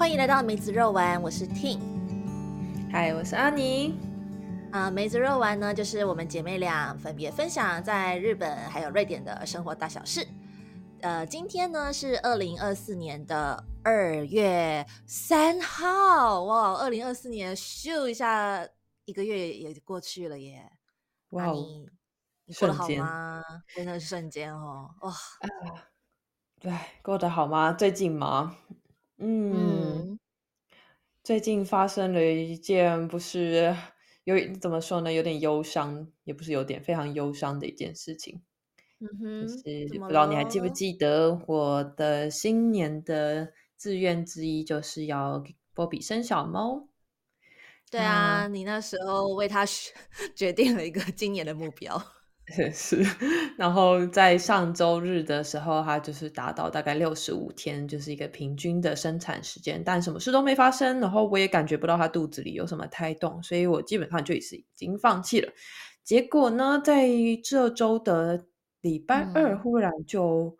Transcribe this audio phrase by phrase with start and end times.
[0.00, 1.78] 欢迎来到梅子肉丸，我是 Ting。
[2.90, 3.94] 嗨，我是阿妮。
[4.72, 10.26] 啊，梅子肉丸呢，就是我们姐妹俩分别分享在日本还有瑞典的生活大小事。
[11.02, 18.66] 呃，今天呢是二零二四年的二月三号，哇，二零二四年咻一下，
[19.04, 20.72] 一个月也过去了耶！
[21.28, 21.86] 哇，你
[22.46, 23.42] 你过得好吗？
[23.76, 25.12] 真的是瞬间哦，哇，
[26.58, 27.70] 对，过得好吗？
[27.74, 28.56] 最近吗？
[29.20, 30.18] 嗯，
[31.22, 33.76] 最近发生了一件不是
[34.24, 38.42] 有怎么说呢，有点忧伤，也不是有点非常忧伤的一件事情。
[38.98, 45.44] 嗯哼，就是不知道你还记不记得我的新年的志愿之一就是要
[45.74, 46.88] 波比生小猫。
[47.90, 49.66] 对啊，你那时候为他
[50.36, 52.02] 决定了一个今年的目标。
[52.74, 53.02] 是，
[53.56, 64.40] 然后在上周日的时候，它就是达到大概六十五天，就是一个平均的生产时间，但什么事都没发生，然后我也感觉不到它肚子里有什么胎动，所以我基本上就已
[64.74, 65.52] 经放弃了。
[66.02, 67.08] 结果呢，在
[67.44, 68.46] 这周的
[68.80, 70.56] 礼拜二，忽然就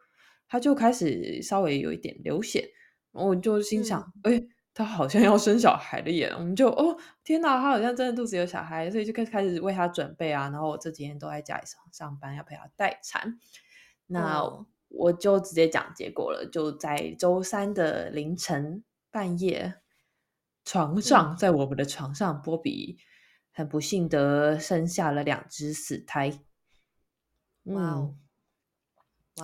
[0.48, 2.68] 它就开始稍微有一点流血，
[3.12, 4.40] 我就心想，哎。
[4.72, 10.48] 他好像要生小孩了耶，我们就哦天哪，他好像真的肚子有小孩，所以就开开始为他准备啊。
[10.50, 13.38] 然后我这几天都在家里上上班，要陪他待产。
[14.06, 14.42] 那
[14.88, 19.74] 我就直接讲结果了，就在周三的凌晨半夜，
[20.64, 22.98] 床上在我们的床上，波比
[23.52, 26.40] 很不幸的生下了两只死胎。
[27.64, 28.10] 哇！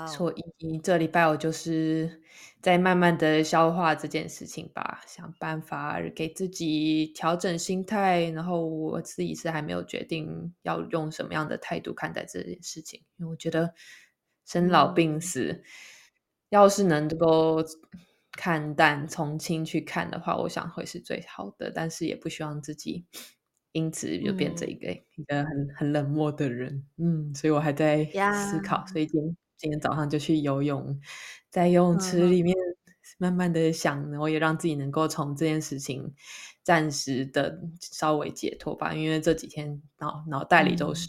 [0.07, 2.21] 所以这礼拜我就是
[2.61, 8.29] 在慢慢的消化这件事情吧，想办法给自己调整心态。
[8.31, 13.73] 然后我自己是还没有决定要用什么样的态度看待这件事情，因为我觉得
[14.45, 15.65] 生老病死，
[16.51, 17.65] 要是能够
[18.33, 21.71] 看淡从轻去看的话，我想会是最好的。
[21.75, 23.07] 但是也不希望自己
[23.73, 26.85] 因此就变成一个一个很很冷漠的人。
[26.99, 28.85] 嗯，所以我还在思考。
[28.89, 31.01] 所以今今天早上就去游泳，
[31.51, 32.55] 在游泳池里面
[33.19, 36.15] 慢慢的想，然后也让自己能够从这件事情
[36.63, 38.93] 暂时的稍微解脱吧。
[38.93, 41.09] 因为这几天脑脑袋里都是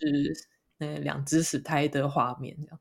[0.78, 2.80] 那两只死胎的画面，这样。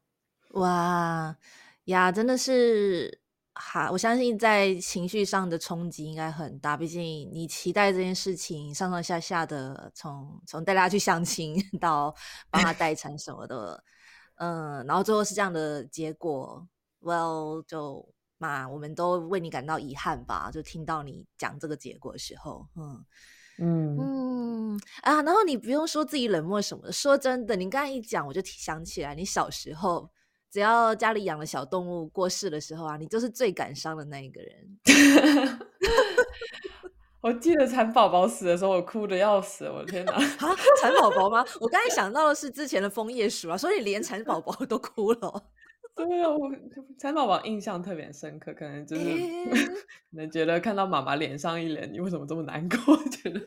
[0.52, 1.36] 哇
[1.84, 3.20] 呀，真的是
[3.54, 3.90] 哈！
[3.90, 7.02] 我相信在情绪上的冲击应该很大，毕竟
[7.32, 12.14] 你期待这件事情上上下下的，从从带大家去相亲 到
[12.50, 13.82] 帮他待产什么的。
[14.36, 16.66] 嗯，然后最后是这样的结果
[17.00, 18.06] ，Well，就
[18.38, 20.50] 嘛，我们都为你感到遗憾吧。
[20.52, 23.04] 就听到你讲这个结果的时候，嗯
[23.58, 30.10] 嗯嗯啊，然后你不用说自己冷漠什么的，说真的，你刚才一讲，我就想起来，你小时候
[30.50, 34.78] 只要家里养的小动物过世的时候啊，你就是最感伤的那一个人。
[37.26, 40.12] 我记得蚕宝宝死的时候，我哭的要死，我的天哪！
[40.12, 41.44] 啊，蚕宝宝吗？
[41.60, 45.50] 我刚才想到的是之前的枫叶鼠啊，所以连蚕宝宝都哭了。
[45.96, 46.48] 对啊，我
[46.96, 49.02] 蚕宝宝印象特别深刻，可能就是
[50.08, 53.40] 可能觉得看到妈妈脸上一脸你为什么这么难过， 觉得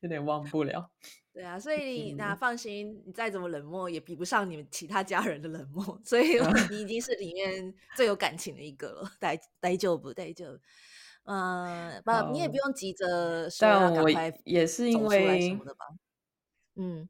[0.00, 0.90] 有点忘不了。
[1.32, 9.12] 对啊，所以那放心，你再怎么冷漠，也比不上你们其他家人的冷漠，所以你已经是里面最有感情的一个了。
[9.20, 10.58] 待待就不待就。
[11.30, 15.84] 嗯，不，你也不用急着说要赶快也是因为什么的吧？
[16.76, 17.06] 嗯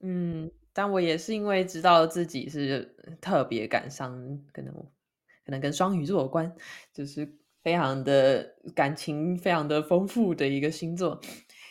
[0.00, 4.72] 嗯，但我也是因为知道自己是特别感伤，可能
[5.44, 6.50] 可能跟双鱼座有关，
[6.94, 11.20] 就是非常的感情非常的丰富的一个星座，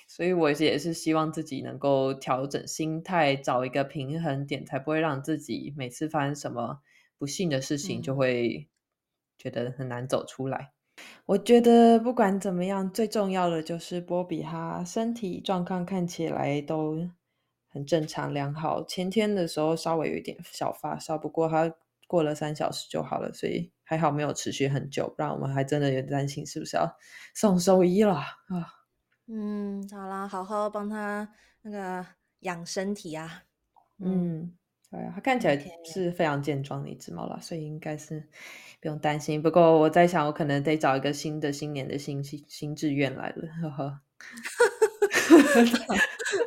[0.07, 6.81] 所以我也是希望自己能够调整心态，找一个平衡点，才不会让自己每次发生什么
[7.17, 8.69] 不幸的事情，就会
[9.39, 10.73] 觉得很难走出来。
[11.25, 17.07] 我觉得不管怎么样，最重要的就是波比他身体状况看起来都
[17.67, 18.83] 很正常良好。
[18.83, 21.71] 前天的时候稍微有一点小发烧，不过他
[22.07, 26.97] 过了三小时就好了，所以还好没有持续很久，不然我们还真的有点担心是不是要
[27.35, 28.27] 送兽医了啊。
[29.27, 31.29] 嗯，好啦，好好帮他
[31.61, 32.05] 那个
[32.39, 33.43] 养身体啊。
[33.99, 34.55] 嗯。
[34.91, 35.55] 对，它看起来
[35.85, 38.19] 是非常健壮的一只猫啦，所以应该是
[38.81, 39.41] 不用担心。
[39.41, 43.99] 不过我在想，我可能得找一个新的新年的新新新志愿来了，呵呵。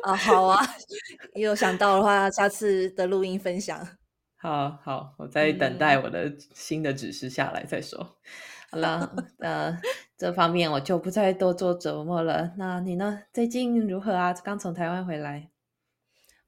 [0.03, 0.59] 啊， 好啊，
[1.35, 3.79] 有想到的话，下次的录音分享。
[4.35, 8.17] 好好，我在等待我的新的指示下来再说。
[8.69, 9.79] 好了，呃，
[10.17, 12.51] 这方面我就不再多做琢磨了。
[12.57, 13.21] 那你呢？
[13.31, 14.33] 最近如何啊？
[14.43, 15.52] 刚从台湾回来。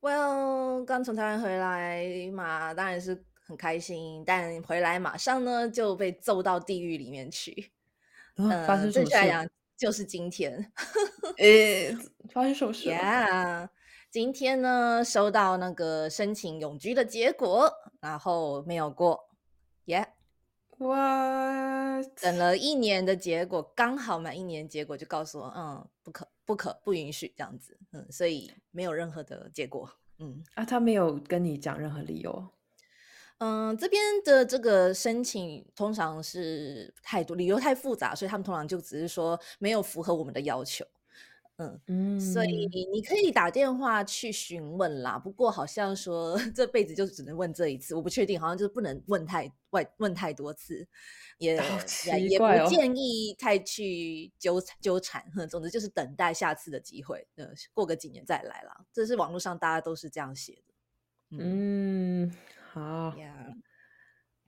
[0.06, 4.24] Well，刚从台湾回来嘛，当然是很开心。
[4.24, 7.72] 但回来马上呢就被揍到地狱里面去。
[8.38, 9.50] 嗯，发生什么事？
[9.76, 10.72] 就是今天。
[11.38, 11.98] 诶，
[12.30, 13.68] 发生什么事？Yeah，
[14.12, 19.28] 今天呢，收到那个申请永居的结果，然后没有过。
[19.88, 20.06] Yeah。
[20.78, 29.90] 哇，等了一年的结果，刚好满一年，结果就告诉我，嗯，不可，不可，不允许这样子，嗯，所以没有任何的结果，
[30.20, 32.48] 嗯，啊，他没有跟你讲任何理由，
[33.40, 40.86] 嗯，这边的这个申请通常是太多，理由太复杂，所以他们通常就只是说没有符合我们的要求。
[41.58, 45.18] 嗯嗯，所以你可以打电话去询问啦。
[45.18, 50.86] 不过好像说 这辈子就只能问这一次，我不确定，好像就是不能问太外问太多次，
[51.38, 51.56] 也
[52.28, 55.24] 也不建议太去纠纠缠。
[55.50, 58.86] 总之就是等待下次的机会，呃，过个几年再来啦。
[58.92, 60.74] 这是网络上大家都是这样写的。
[61.40, 62.32] 嗯，
[62.74, 63.16] 好。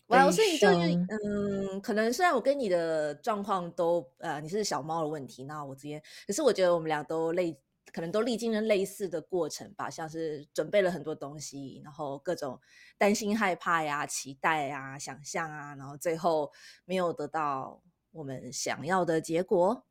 [0.07, 7.59] 我所以就嗯，可能虽然我跟你的状况都呃，你是小猫的问题，那我直接，可是我觉得我们俩都类，
[7.91, 12.59] 可能都历经了类似的过程吧，像是准备了很多东西，然后各种
[12.97, 16.51] 担心、害怕呀、期待啊、想象啊，然后最后
[16.85, 17.81] 没有得到
[18.11, 19.85] 我们想要的结果，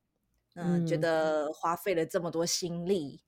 [0.54, 3.20] 嗯，觉得花费了这么多心力、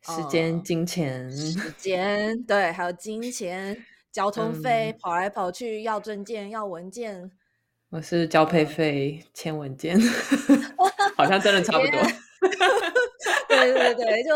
[0.00, 3.84] 时间、金钱、时间，对，还有金钱。
[4.12, 7.32] 交通费跑来跑去要证件要文件，
[7.88, 9.98] 我是交配费签文件，
[11.16, 11.98] 好像真的差不多。
[13.48, 14.30] 对对对，就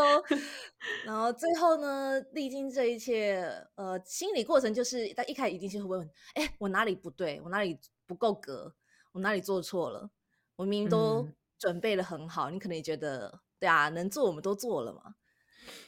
[1.05, 3.43] 然后最后呢，历经这一切，
[3.75, 7.39] 呃，心理过程就是他一开始一定是会问：哎，我哪里不对？
[7.45, 8.73] 我哪里不够格？
[9.13, 10.09] 我哪里做错了？
[10.55, 15.17] 我明明都准备的很好，你可能也觉得对啊，能做我们都做了嘛。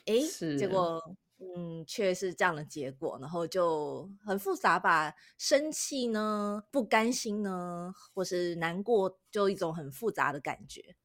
[0.04, 0.18] 哎，
[0.58, 1.00] 结果。
[1.40, 5.14] 嗯，却是这样的结果，然后就很复杂吧？
[5.38, 10.96] 生气呢，不甘心呢，或是难过，就一种很复杂的感觉。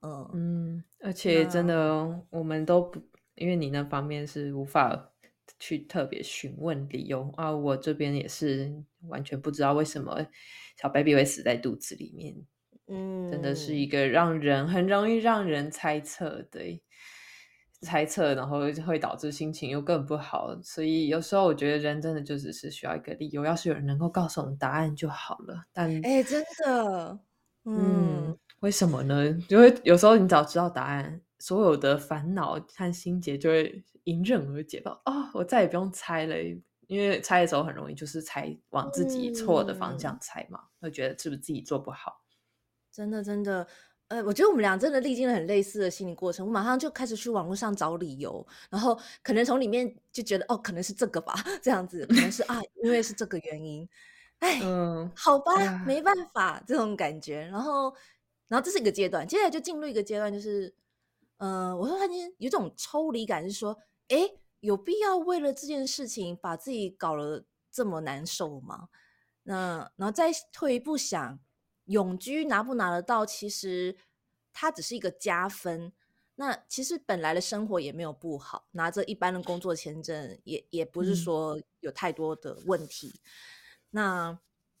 [0.00, 3.00] 嗯嗯，而且真的，我们都不，
[3.34, 5.12] 因为你那方面是无法
[5.58, 7.52] 去特别询问理由啊。
[7.52, 10.26] 我这边也是完全不知道为什么
[10.80, 12.34] 小 baby 会死在肚子里面。
[12.86, 16.60] 嗯，真的是一个让人很容易让人猜测的。
[17.84, 23.44] 猜测，然后会导致心情又更不好，所以有时候我觉得人真的就只是需要一个理由。
[23.44, 25.64] 要是有人能够告诉我们答案就好了。
[25.72, 27.20] 但哎，真的，
[27.64, 29.24] 嗯，为什么呢？
[29.48, 35.00] 因为有时候你早知道答案，所有的烦恼和心结就会迎刃而解吧。
[35.04, 36.34] 啊，我再也不用猜了，
[36.88, 42.22] 因为猜的时候很容易就是猜往自己错的方向猜嘛，会觉得是不是自己做不好？
[42.90, 43.66] 真的，真的。
[44.08, 46.46] 呃，我觉得我们俩真的历经了很类似的心理过程。
[46.46, 53.88] 我马上就开始去网络上找理由，然后可能从里面就觉得，哦，可能是这个吧，这样子，可能是啊，因为是这个原因。
[54.40, 54.60] 哎，
[55.16, 55.54] 好吧，
[55.86, 57.40] 没办法，这种感觉。
[57.46, 57.94] 然后，
[58.46, 60.74] 然后这是一个阶段，接下来就进入一个阶段，就是，
[61.38, 63.78] 呃，我会发现有种抽离感，是说，
[64.08, 64.30] 哎，
[64.60, 67.42] 有必要为了这件事情把自己搞了
[67.72, 68.88] 这么难受吗？
[69.44, 71.38] 那，然后再退一步想。
[71.86, 73.96] 永居拿不拿得到，其实
[74.52, 75.92] 它只是一个加分。
[76.36, 83.20] 那其实本来的生活也没有不好，拿着一般的工作签证也也不是说有太多的问题。
[83.90, 84.36] 那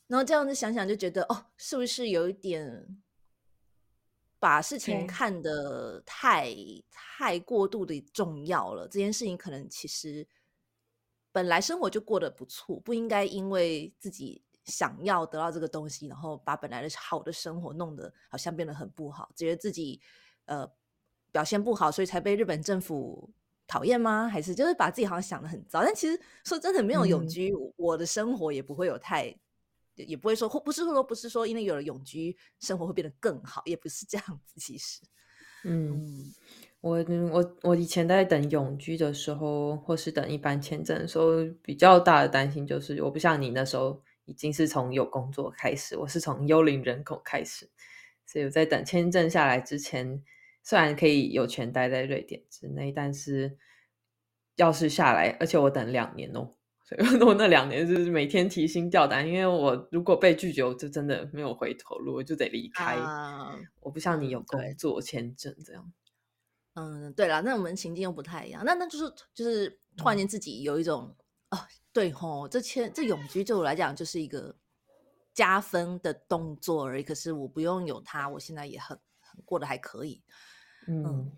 [0.06, 3.00] 然后这样子想想就觉得，哦，是不是有一点
[4.40, 6.52] 把事情看得太
[6.90, 8.88] 太过度的重要了？
[8.88, 10.26] 这件事情可能其实
[11.30, 14.42] 本来生活就过得不错，不应该因为自己。
[14.64, 20.00] 想要得到这个东西，然后把本来的好的生活弄得好像变得很不好，觉得自己
[20.46, 20.66] 呃
[21.30, 23.30] 表现不好，所以才被日本政府
[23.66, 24.26] 讨厌吗？
[24.26, 25.82] 还是就是把自己好像想的很糟？
[25.82, 29.36] 但其实说真的，没有永居，我的生活也不会有太，
[29.96, 34.58] 也不会说，或不是说不是说，因为有了永居，生活会变得更好，也不是这样子。
[34.58, 35.02] 其实，
[35.64, 36.32] 嗯，
[36.80, 44.00] 我我我以前在等永居的时候，或是等一般签证的时候，比较大的担心就是，我不像你那时候。
[44.26, 47.70] 已经是从有工作开始，我是从幽灵人口开始，
[48.24, 50.22] 所以我在等签证下来之前，
[50.62, 53.58] 虽然可以有权待在瑞典之内，但是
[54.56, 56.54] 要是下来，而且我等两年哦，
[56.84, 62.96] 所以我 那两年就是每天提心吊胆，因为我如果被拒绝，我就真的没有回头路，我就得离开。
[63.80, 65.92] 我不像你有工作签证这样。
[66.74, 71.14] 嗯，对了，那我们情境又不太一样，那那就是就是突然间自己有一种
[71.50, 71.58] 哦。
[71.94, 74.54] 对吼，这签这永居对我来讲就是一个
[75.32, 77.04] 加分的动作而已。
[77.04, 80.22] 可是我不用有它，我现在也很很过得还可以。
[80.88, 81.32] 嗯，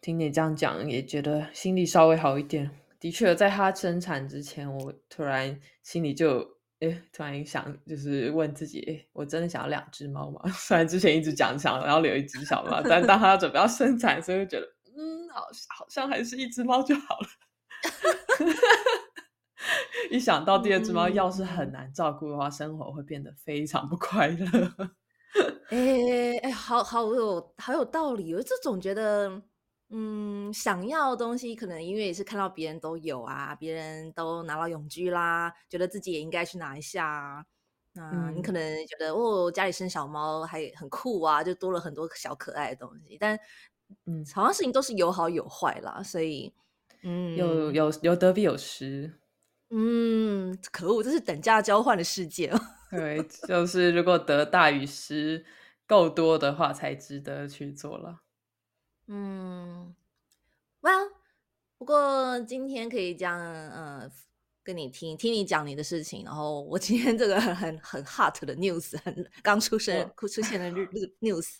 [0.00, 2.70] 听你这样讲，也觉得心里稍微好一点。
[3.00, 6.38] 的确，在他生产之前，我突然心里就
[6.80, 10.40] 哎，突然想，就是问自己，我真的想要两只猫吗？
[10.56, 15.42] 虽然之前一直讲想要留一只小猫，但当他准备要生产，所以就觉得，嗯，好，
[15.76, 17.28] 好像还是一只猫就好了。
[20.10, 24.46] 一想到第二只猫要是很难照顾的话，生活会变得非常不快乐。
[25.70, 29.42] 哎哎，好好有好有道理，我这总觉得。
[29.88, 37.44] 嗯，想要的东西，可能因为也是看到别人都有啊，别人都拿到永居啦，觉得自己也应该去拿一下啊。
[37.92, 43.16] 那你可能觉得哦，家里生小猫还很酷啊，就多了很多小可爱的东西。
[43.20, 43.38] 但
[44.06, 46.52] 嗯，好像事情都是有好有坏啦，所以
[47.04, 49.20] 嗯，有有有得必有失。
[49.70, 52.52] 嗯，可恶，这是等价交换的世界。
[52.90, 55.44] 对，就是如果得大于失
[55.86, 58.20] 够多的话，才值得去做了。
[59.08, 59.94] 嗯
[60.80, 61.10] ，Well，
[61.78, 64.10] 不过今天可以这样，呃，
[64.66, 66.24] 跟你听听你讲你的事情。
[66.24, 70.88] 然后我今天这个很很 hot 的 news，很刚出生出现的日
[71.20, 71.58] news，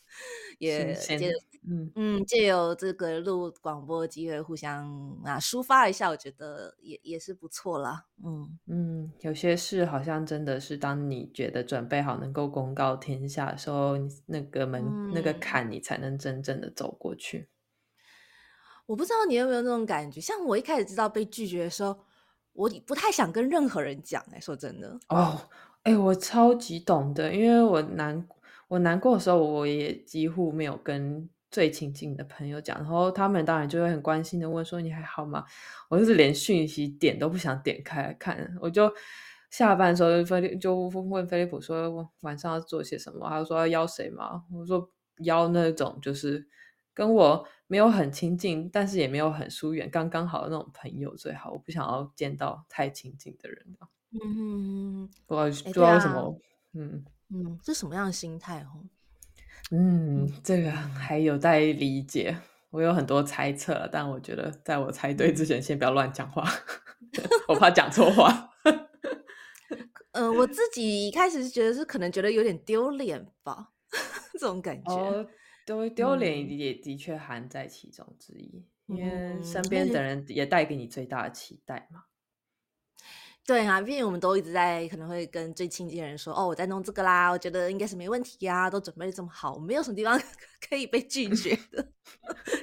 [0.59, 1.33] 也借
[1.69, 4.91] 嗯嗯借由这个录广播机会互相
[5.25, 8.07] 啊抒发一下，我觉得也也是不错啦。
[8.25, 13.97] 嗯嗯，有些事好像真的是当你觉得准备好能够公告天下的时候，
[14.27, 17.49] 那个门那个坎你才能真正的走过去。
[18.87, 21.99] 我不知道你有没有那种感觉，像我一开始知道被拒绝的时候，
[22.57, 24.23] 我不太想跟任何人讲。
[24.33, 25.39] 哎，说真的，哦，
[25.83, 28.27] 哎，我超级懂的，因为我难，
[28.69, 35.45] 我难过的时候，我也几乎没有跟最亲近的朋友讲，然后他们当然就会很关心的问说你还好吗？
[35.89, 38.93] 我就是连讯息点都不想点开来看，我就
[39.51, 44.43] 下班的时候菲利就问菲利普说晚上要做些什么，他说要邀谁吗？
[44.53, 46.47] 我说邀那种就是
[46.97, 47.47] 跟我。
[47.69, 51.51] 没有很亲近，但是也没有很疏远，刚刚好的那种朋友最好。
[51.51, 53.77] 我不想要见到太亲近的人。
[54.13, 56.41] 嗯，不知道不知道为什么。
[56.75, 58.87] 嗯嗯，这什么样的心态哦？
[59.73, 62.39] 嗯，这个还有待理解。
[62.71, 66.49] 我有很多猜测，但我觉得在我猜对之前，先不要乱讲话，
[67.49, 68.49] 我怕讲错话。
[70.13, 73.73] 嗯， 我自己一开始是觉得是可能觉得有点丢脸吧，
[74.35, 75.29] 这种感觉。
[75.67, 82.05] 丢丢脸也的确含在其中之一，因为身边的人也带给你最大的期待嘛。
[83.45, 90.21] 对啊，毕竟我们都一直在可能会跟最亲近的人说：“哦，我在弄这个啦，我觉得应该是没问题呀，都准备的这么好，我没有什么地方
[90.69, 91.93] 可以被拒绝的。”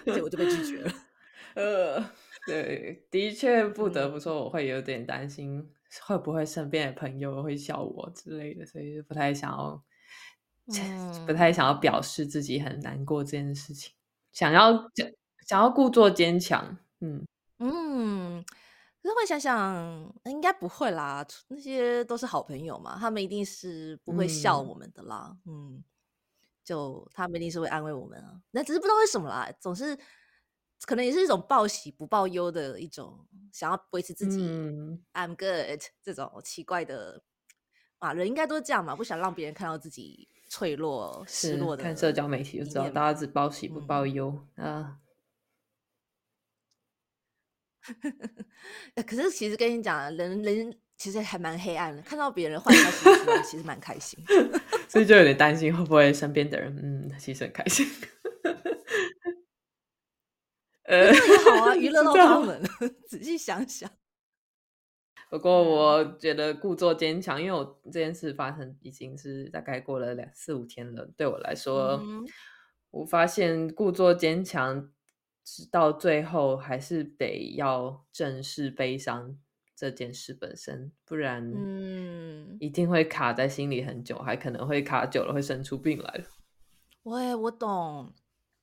[0.05, 0.93] 结果就被拒绝了。
[1.55, 2.11] 呃，
[2.45, 5.69] 对，的确不得不说，我会有点担心
[6.01, 9.83] 会不会身边的朋友会笑我之类的，所以不太想要。
[11.25, 12.01] 不太想要表。
[12.01, 13.93] 示自己很难过这件事情，
[14.31, 15.07] 想要想
[15.47, 17.25] 想要故作坚强，嗯。
[17.59, 18.43] 嗯，
[19.01, 24.73] 可是会想想，应该不会啦，那些都是好朋友嘛，他们一定是不会笑我。
[24.73, 25.81] 们的啦，嗯，
[26.63, 29.97] 就他们一定是会安慰我们啊，那只是不知道为什么啦，总是
[30.85, 34.45] 可能也是一种报喜不报忧的一种，想要维持自己
[35.13, 37.21] I'm good 这种奇怪的
[38.03, 40.27] 啊，人应该都是这样嘛，不想让别人看到自己。
[40.49, 44.99] 脆弱、失落的，看社交媒体就知道，大家只报喜不报忧啊。
[49.07, 53.09] 可是其实跟你讲，人人其实还蛮黑暗的，看到别人坏消息，
[53.49, 54.23] 其实蛮开心，
[54.87, 57.87] 所以就有点担心会不会身边的人，嗯，其实很开心。
[60.85, 62.61] 呃，也好啊，娱乐到他们。
[63.07, 63.89] 仔细想想。
[65.33, 71.09] 不过我觉得故作坚强，因为我这件事发生已经是大概过了两四五天了。
[71.17, 71.99] 对我来说，
[72.91, 74.91] 我发现故作坚强，
[75.43, 79.35] 直到最后还是得要正视悲伤
[79.75, 86.23] 这件事本身，不然，嗯，一定会卡在心里很久，还可能会卡久了会生出病来。
[87.01, 88.13] 我我懂，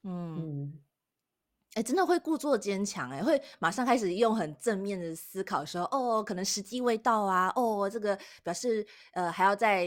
[0.05, 0.73] 嗯。
[1.75, 9.87] 哎，真的会故作坚强，哎，会马上开始用很正面的思考，说哦，可能时机未到啊，哦，这个表示呃还要再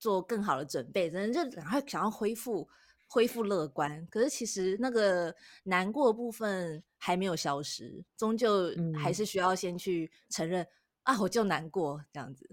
[0.00, 2.68] 做更好的准备，真的就赶快想要恢复
[3.06, 4.04] 恢复乐观。
[4.10, 5.32] 可是其实那个
[5.62, 8.68] 难过的部分还没有消失，终究
[9.00, 10.66] 还是需要先去承认
[11.04, 12.50] 啊，我就难过这样子。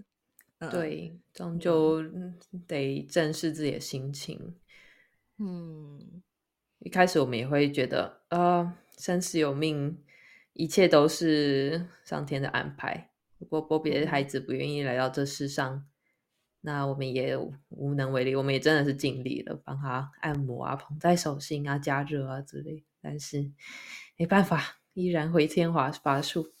[0.70, 2.00] 对，终究
[2.68, 4.54] 得正视自己的心情。
[5.38, 6.22] 嗯。
[6.80, 10.02] 一开始我们也会觉得，啊，生死有命，
[10.52, 13.10] 一切都是上天的安排。
[13.38, 15.86] 如果波比的孩子不愿意来到这世上，
[16.60, 17.36] 那我们也
[17.68, 18.34] 无能为力。
[18.34, 22.84] 我们也真的是尽力了，帮他按摩啊，捧在手心啊，加热啊之类。
[23.00, 23.52] 但是
[24.16, 26.52] 没办法，依然回天华法术。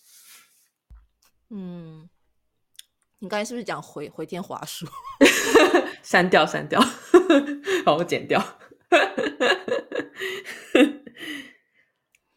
[1.50, 2.08] 嗯，
[3.18, 4.86] 你刚才是不是讲回回天华术？
[6.02, 6.80] 删掉，删掉，
[7.84, 8.40] 好，我剪掉。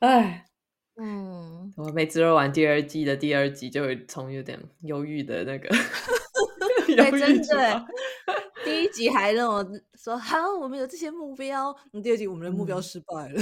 [0.02, 0.48] 哎，
[0.96, 5.70] 嗯，我每次做完第二季的第二集，就会从有点忧郁的那个，
[6.90, 7.86] 忧郁的。
[8.66, 11.72] 第一集还让我说好，我们有这些目标。
[12.02, 13.40] 第二集我们的目标失败了。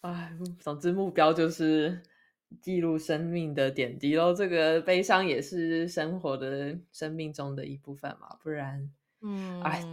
[0.00, 2.00] 哎，总之目标就是
[2.62, 4.32] 记录生命的点滴喽。
[4.32, 8.90] 这个悲伤也是生活的生命中的一部分嘛，不然。
[9.22, 9.84] 嗯，哎，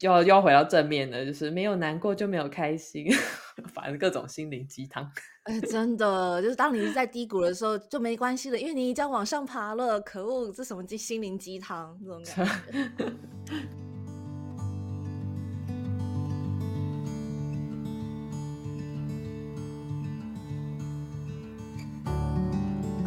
[0.00, 3.06] 要要回到正面的，就是没有难过就没有开心，
[3.72, 5.10] 反正各种心灵鸡汤。
[5.44, 9.98] 哎，真的，就是当你在低谷的时候就没关系了，因为你已经往上爬了。
[10.00, 12.52] 可恶，这什么鸡心灵鸡汤这种感觉。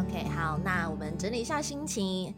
[0.00, 2.34] OK，好，那我们整理一下心情。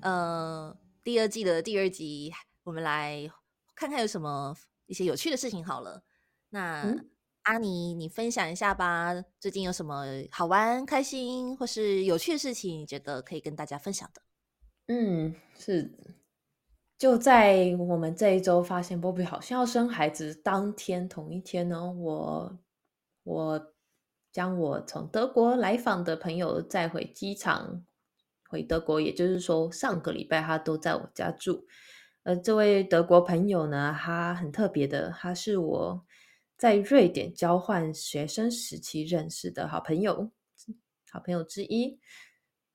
[0.00, 2.32] 呃，第二季的第二集。
[2.70, 3.28] 我们来
[3.74, 4.54] 看看有什么
[4.86, 6.04] 一些有趣的事情好了。
[6.50, 6.96] 那
[7.42, 9.12] 阿尼，你分享一下吧。
[9.40, 14.22] 最近有什么好玩、开心或是有趣的事情，你觉得可以跟大家分享的？
[14.86, 15.92] 嗯，是
[16.96, 22.56] 就在我们这一周发现波比好像要生孩子当天同一天呢，我
[23.24, 23.74] 我
[24.30, 27.84] 将我从德国来访的朋友载回机场
[28.48, 31.66] 回德国，也就是说上个礼拜他都在我家住。
[32.36, 36.04] 这位德国朋友呢，他很特别的，他是我
[36.56, 40.30] 在瑞典交换学生时期认识的好朋友，
[41.10, 41.98] 好朋友之一。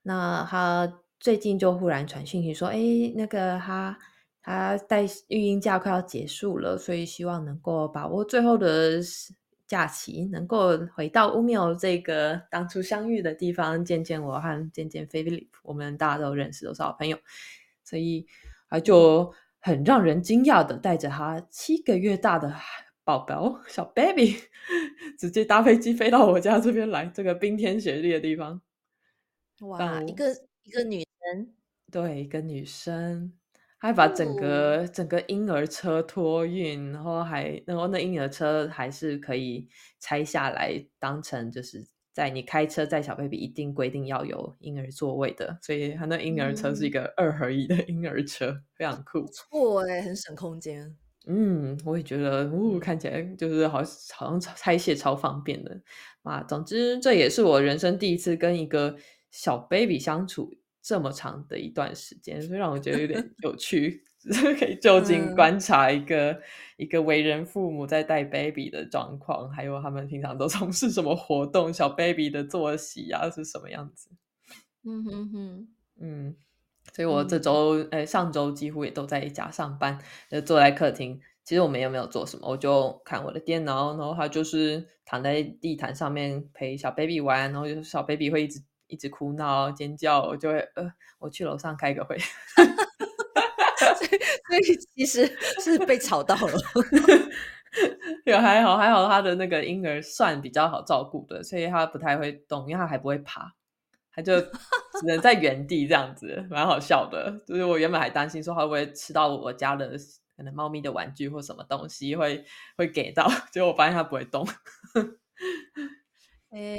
[0.01, 2.77] 那他最近就忽然传讯息说：“哎，
[3.15, 3.97] 那个他
[4.41, 8.99] 他带育婴假快要结束了，所以希望能够把握最后的
[9.67, 17.17] 假期，能够回到乌缪这个当初相遇的地方，见见我和见见菲利普，我们大家都认识，都是好朋友，
[17.83, 18.25] 所以。”
[18.67, 19.31] 他就
[19.65, 22.53] 很让人惊讶的带着他七个月大的
[23.03, 24.35] 宝宝小 baby，
[25.17, 28.61] 直接搭飞机飞到我家这边来，这个冰天雪地的地方。
[29.61, 30.25] 哇，一个
[30.61, 31.55] 一个女生，
[31.91, 33.33] 对，一个女生，
[33.79, 39.67] 还把整个整个婴儿车托运，然后还然后那婴儿车还是可以
[39.99, 41.87] 拆下来当成就是。
[42.15, 49.25] 在你开车载小 baby，一定规定要有婴儿座位的，所以他那婴儿车是一个二合一的婴儿车，非常酷。
[49.25, 50.95] 错哎，很省空间。
[51.27, 53.79] 嗯，我也觉得，呜，看起来就是好
[54.13, 55.81] 好像拆卸超方便的
[56.23, 56.41] 啊。
[56.43, 58.95] 总之，这也是我人生第一次跟一个
[59.29, 60.49] 小 baby 相处
[60.81, 64.04] 这么长的一段时间，所以让我觉得有点有趣。
[64.59, 66.41] 可以就近观察一个
[66.77, 74.09] 一个为人父母在带 baby 的状况，还有他们平常都从事什么活动，小 baby 的作息啊是什么样子？
[74.83, 75.67] 嗯哼哼，
[75.99, 76.35] 嗯，
[76.93, 81.21] 所以我这周诶上周几乎也都在家上班，就坐在客厅。
[81.43, 92.17] 其实我们也没有做什么，我就看我的电脑，然后他就是躺在地毯上面陪小 baby 玩，然后就是小 baby 会一直一直哭闹尖叫，我就会呃我去楼上开个会。
[94.47, 95.25] 所以其实
[95.61, 96.53] 是被吵到了，
[98.25, 103.51] 也还好还好，他的那个婴儿算比较好照顾的，所以他不太会动，因为他还不会爬，
[104.13, 107.41] 他就只能在原地这样子，蛮好笑的。
[107.45, 109.97] 就是我原本还担心说他会不会吃到我家的
[110.37, 112.43] 可能猫咪的玩具或什么东西会
[112.77, 114.47] 会给到， 结果我发现他不会动。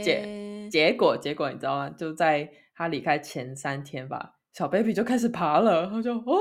[0.03, 1.91] 结结果结果你知道吗？
[1.91, 6.35] 就在他离开前三天吧，小 baby 就开始爬了，他就哇。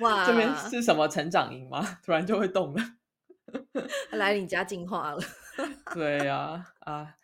[0.00, 1.82] 哇，这边是什么成长营吗？
[2.04, 2.82] 突然就会动了，
[4.12, 5.20] 来你家进化了。
[5.94, 7.14] 对呀，啊，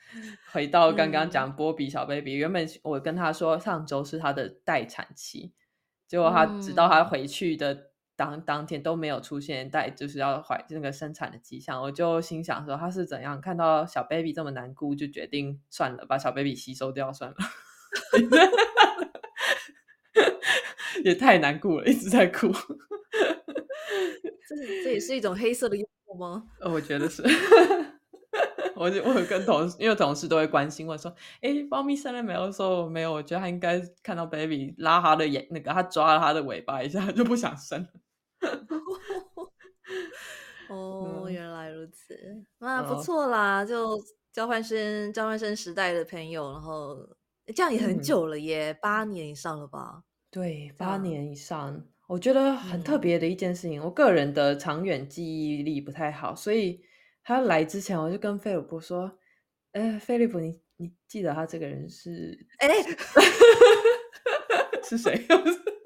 [0.52, 5.52] 回到刚刚讲波比小 baby，原本我跟他说上周是他的待产期，
[6.06, 17.36] 结果他直到他回去的当当天都没有出现待就是要怀那个生产的迹象，我就心想说他是怎样看到小 baby 这么难顾，就决定算了，把小 baby 吸收掉算了。
[21.04, 22.48] 也太难过了，一直在哭。
[24.48, 26.44] 这这也是一种黑色的幽默吗？
[26.60, 27.22] 呃，我觉得是。
[28.74, 33.12] 我就我有跟同事，因为同事都会关心我说：“哎，猫咪生了没有？”说没有。
[33.12, 37.86] 我觉得他应该看到 baby 拉他的眼，那个他抓了他的尾巴一下，就不想生。
[40.68, 42.18] 哦，原来如此。
[42.58, 43.96] 那不错啦，就
[44.32, 46.96] 交换生，交换生时代的朋友，然后
[47.54, 50.02] 这样也很久了耶，八年以上了吧？
[50.32, 53.78] 对，八年以上，我觉得很特别的一件事情。
[53.84, 56.82] 我个人的长远记忆力不太好，所以
[57.22, 59.18] 他来之前，我就跟菲利普说
[59.72, 62.68] ：“呃，菲利普，你你记得他这个人是哎、
[64.82, 65.22] 是谁？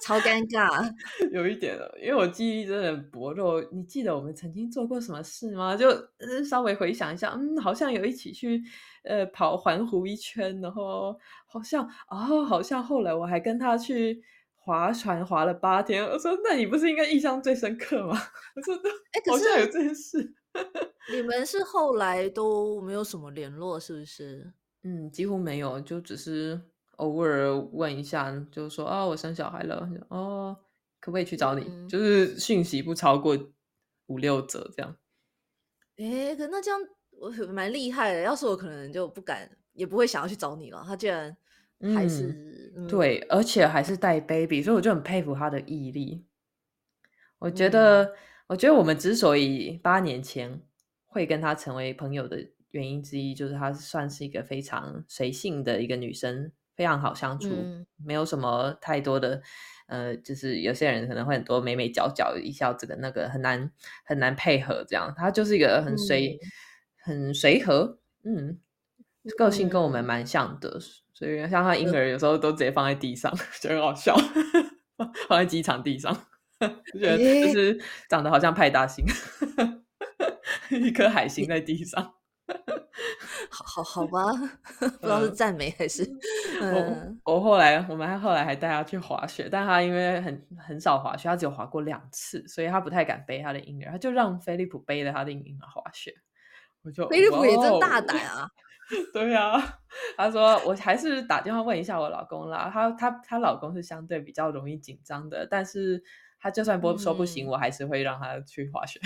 [0.00, 0.92] 超尴尬。
[1.32, 3.62] 有一点了，因为我记忆真的很薄弱。
[3.72, 5.76] 你记得我们曾经做过什么事吗？
[5.76, 8.62] 就、呃稍微回想一下，嗯，好像有一起去
[9.04, 14.22] 呃跑环湖一圈，然后好像哦，好像后来我还跟他去
[14.54, 16.04] 划船划了八天。
[16.04, 18.16] 我说，那你不是应该印象最深刻吗？
[18.56, 18.74] 我说，
[19.12, 20.34] 哎、可好像有是这件事。
[21.12, 24.52] 你们是后来都没有什么联络，是不是？
[24.82, 26.60] 嗯，几乎没有，就只是
[26.96, 30.56] 偶尔问一下，就是说啊，我生小孩了，就哦，
[31.00, 31.64] 可不可以去找你？
[31.68, 33.38] 嗯就是讯息不超过
[34.06, 34.96] 五六则这样。
[35.98, 36.80] 哎、可那这样
[37.10, 38.20] 我蛮厉害的。
[38.20, 40.84] 要是我可能就不敢，也不会想要去找你了。
[40.86, 41.36] 他竟然
[41.94, 46.26] 还是、嗯对，而且还是带 baby，所以我就很佩服他的毅力。
[47.38, 48.14] 我觉嗯得，
[48.46, 50.62] 我觉得我们之所以八年前
[51.04, 57.86] 会跟他成为朋友的原因之一，就是她算是一个非常随性的一个女生，非常好相处，嗯。
[58.04, 59.40] 没有什么太多的，
[59.86, 63.72] 呃，就是有些人可能会很多眉眉角角，一笑这个那个很难
[64.04, 66.38] 很难配合，这样，他就是一个很随、
[67.02, 68.58] 很随和，嗯，
[69.38, 70.04] 个性跟我们嗯。
[70.04, 70.78] 蛮像的，
[71.14, 72.08] 所以像他婴儿。
[72.10, 74.14] 有时候都直接放在地上，就很好笑，
[75.28, 76.14] 放在机场地上，
[76.92, 79.04] 就觉得就是长得好像派大星，
[80.70, 82.14] 一颗海星在地上。
[83.50, 84.32] 好好好吧，
[84.78, 86.04] 不知道是嗯赞美还是
[86.60, 96.14] 嗯我我后来我们还后来还带他去滑雪，但他因为很很少滑雪，他只有滑过两次，所以他不太敢背他的婴儿，他就让菲利普背着他的婴儿滑雪。
[96.82, 98.48] 我就菲利普也真大胆啊！
[99.12, 99.60] 对啊，
[100.16, 102.70] 他说我还是打电话问一下我老公啦。
[102.72, 106.00] 她她她老公是相对比较容易紧张的，但是
[106.38, 109.00] 他就算不说不行，嗯我还是会让他去滑雪，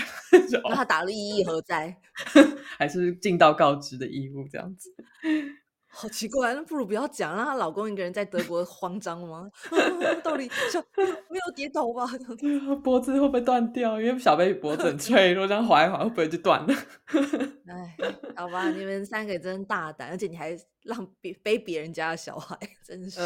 [0.51, 1.97] 就那他打的意义何在？
[2.79, 4.91] 还是尽到告知的义务这样子。
[5.93, 9.51] 好奇怪，那不如不要讲，让她老公一个人在德国慌张吗？
[9.73, 12.07] 啊 到底小没有没有跌倒吧？
[12.85, 14.01] 脖子会不会断掉？
[14.01, 16.75] 因为小 baby 脖子很脆弱，这样滑一滑会不会就断了？
[17.67, 17.97] 哎，
[18.37, 23.21] 好吧，你们三个真大胆，而且你还让别背别人家的小孩，真是。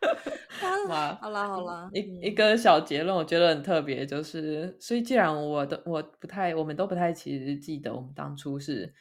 [0.82, 2.34] 哇 好啦好啦，一一嗯。
[2.34, 8.92] 个小结论，我觉得很特别，就是所以既然我都我不太，我们都不太其实记得我们当初是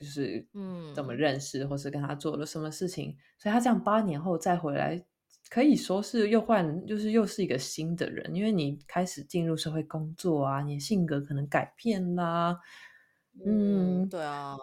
[0.00, 1.16] 就是嗯怎么嗯。
[1.16, 5.02] 认识，或是跟他做了什么事情，所以他这样八年后再回来，
[5.50, 12.58] 可以说是又换，就是又是一个新的人，因为你开始进入社会工作啊，你的性格可能改变啦，
[13.44, 14.08] 嗯，嗯。
[14.08, 14.56] 对啊，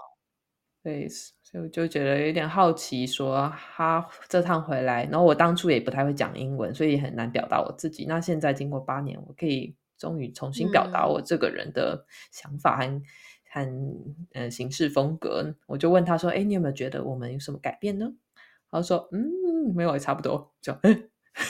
[0.83, 8.05] 对，所以我就觉得有点好奇，说他这趟回来，然后我当初也不太会讲英文，所以也很难表达我自己。
[8.05, 13.01] 那现在经过八年，我可以终于重新表达嗯我这个人的想法和
[13.49, 13.69] 和
[14.33, 15.55] 呃行事风格。
[15.67, 18.11] 我就问他说：“哎，你有没有觉得我们有什么改变呢？”
[18.69, 20.89] 他说：“嗯，没有，也差不多。”就哎，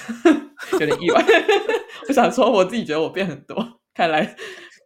[0.74, 1.26] 有点意外。
[2.08, 4.36] 我想说，我自己觉得我变很多，看来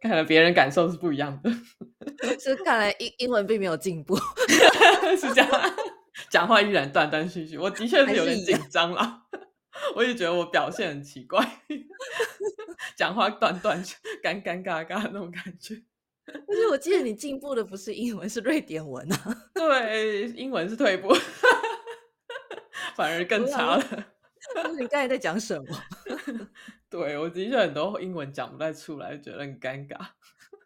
[0.00, 1.50] 看来别人感受是不一样的。
[2.38, 4.16] 是看来英英文并没有进步，
[5.18, 5.50] 是这样，
[6.30, 7.58] 讲话依然断断续续。
[7.58, 9.22] 我的确是有点紧张啦，
[9.94, 11.44] 我也觉得我表现很奇怪，
[12.96, 15.82] 讲话断断续、干干尬尬那种感觉。
[16.26, 19.36] 但是我记得你进步的不是英文，是瑞典文啊。
[19.54, 21.14] 对，英文是退步，
[22.94, 23.84] 反而更差了。
[24.78, 25.82] 你刚才在讲什么？
[26.90, 29.98] 对我的确很多英文讲不太出来，觉得很尴尬。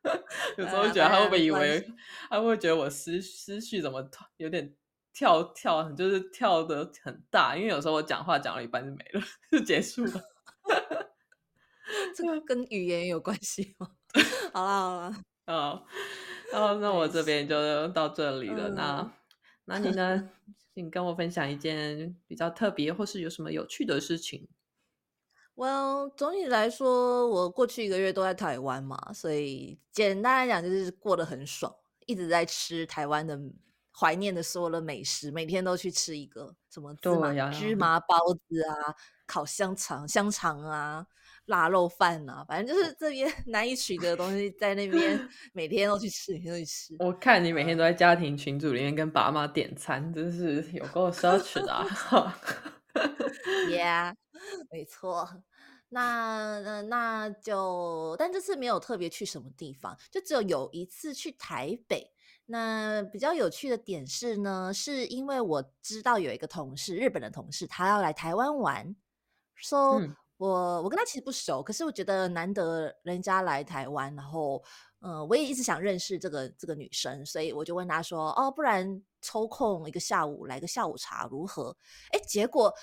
[0.58, 1.80] 有时候哎觉得他会不会以为，
[2.28, 4.74] 他会不会觉得我思思绪怎么有点
[5.12, 7.56] 跳跳，就是跳的很大？
[7.56, 10.22] 因为有时候我讲话讲到一半就没了，就结束了。
[12.16, 13.90] 这个跟语言有关系吗？
[14.52, 15.82] 好 啦好啦，哦，
[16.52, 18.68] 哦，那我没这边就到这里了。
[18.68, 19.12] 嗯那
[19.64, 20.30] 那你呢？
[20.74, 24.48] 请跟我分享一件比较特别或是有什么有趣的事情。
[25.54, 31.72] Well，总体来说，我过去一个月都在台湾嘛，所以简单来讲就是过得很爽，
[32.06, 33.38] 一直在吃台湾的
[33.94, 38.94] 怀念的所有的美食，每天都去吃一个什么芝麻芝麻包子啊、
[39.26, 41.06] 烤香肠、香肠啊、
[41.44, 46.96] 腊肉饭啊，反正就是这边 难以取得的东西，在那边 每天都去吃，每天都去吃。
[46.98, 51.86] 我看你每天都在家庭群组里面跟爸妈点餐，真是有够奢侈的、啊。
[53.68, 54.14] Yeah，
[54.70, 55.28] 没错。
[55.88, 62.10] 那那那就，但这次没有特别去什么地方，就只有有一次去台北。
[62.46, 68.96] 那比较有趣的点是呢，是因为我知道有一个同事，日本的同事，他要来台湾玩
[69.60, 74.60] ，so、嗯我我跟他其实不熟，可是我觉得难得人家来台湾，然后，
[74.98, 81.76] 嗯，我也一直想认识这个这个女生，所以我就问他说，哦，不然抽空一个下午来个下午茶如何？
[82.10, 82.74] 哎，结果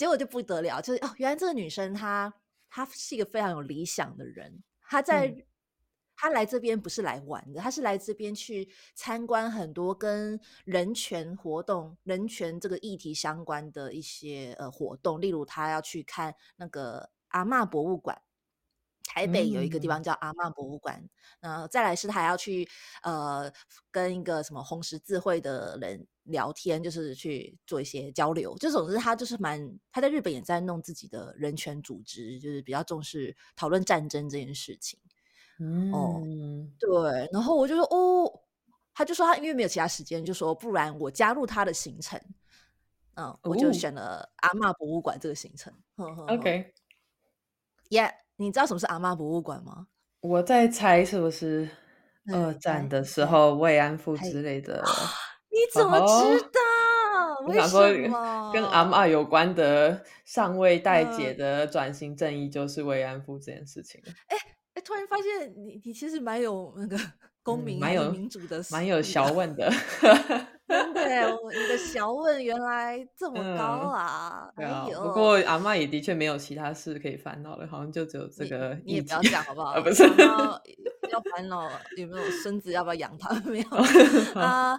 [0.00, 2.32] 结果就不得了，就是哦，原来这个女生她
[2.70, 5.44] 她是一个非常有理想的人，她在。
[6.22, 18.20] 她来这边不是来玩的，她是来这边去参观很多跟人权活动、人权这个议题相关的一些呃活动，例如她要去看那个阿嬷博物馆，
[19.12, 21.04] 台北有一个地方叫阿嬷博物馆，
[21.40, 22.68] 呃，再来是他还要去
[23.02, 23.52] 呃
[23.90, 28.56] 跟一个什么红十字会的人聊天，就是去做一些交流。
[28.58, 34.96] 就总之他就是蛮他在日本也在弄自己的人权组织，就是比较重视讨论战争这件事情。
[35.92, 36.22] 哦，
[36.78, 38.42] 对，然后我就说哦，
[38.94, 42.16] 他就说他因为没有其他时间，就说不然我加入他的行程，
[43.16, 45.74] 嗯，我就选了阿嬷博物馆这个行程。
[46.28, 49.86] OK，Yeah，你知道什么是阿嬷博物馆吗？
[50.22, 51.68] 我在猜是不是
[52.32, 54.82] 二战的时候慰安妇之类的？
[55.50, 56.58] 你怎么知道？
[57.46, 57.82] 我想说，
[58.50, 64.02] 跟阿嬷有关的尚未待解的转型正义就是慰安妇这件事情。
[64.28, 64.36] 哎。
[64.82, 66.96] 突然发现你你其实蛮有那个
[67.42, 69.70] 公民、蛮有民主的，蛮有小问的。
[70.94, 78.78] 对，你的小问原来这么高啊，不过阿妈也的确没有其他事可以烦恼了，好像就只有这个。
[78.84, 79.80] 你也不要讲好不好？
[79.82, 82.70] 不是，要烦恼有没有孙子？
[82.72, 83.34] 要不要养他？
[83.50, 83.68] 没有
[84.40, 84.78] 啊？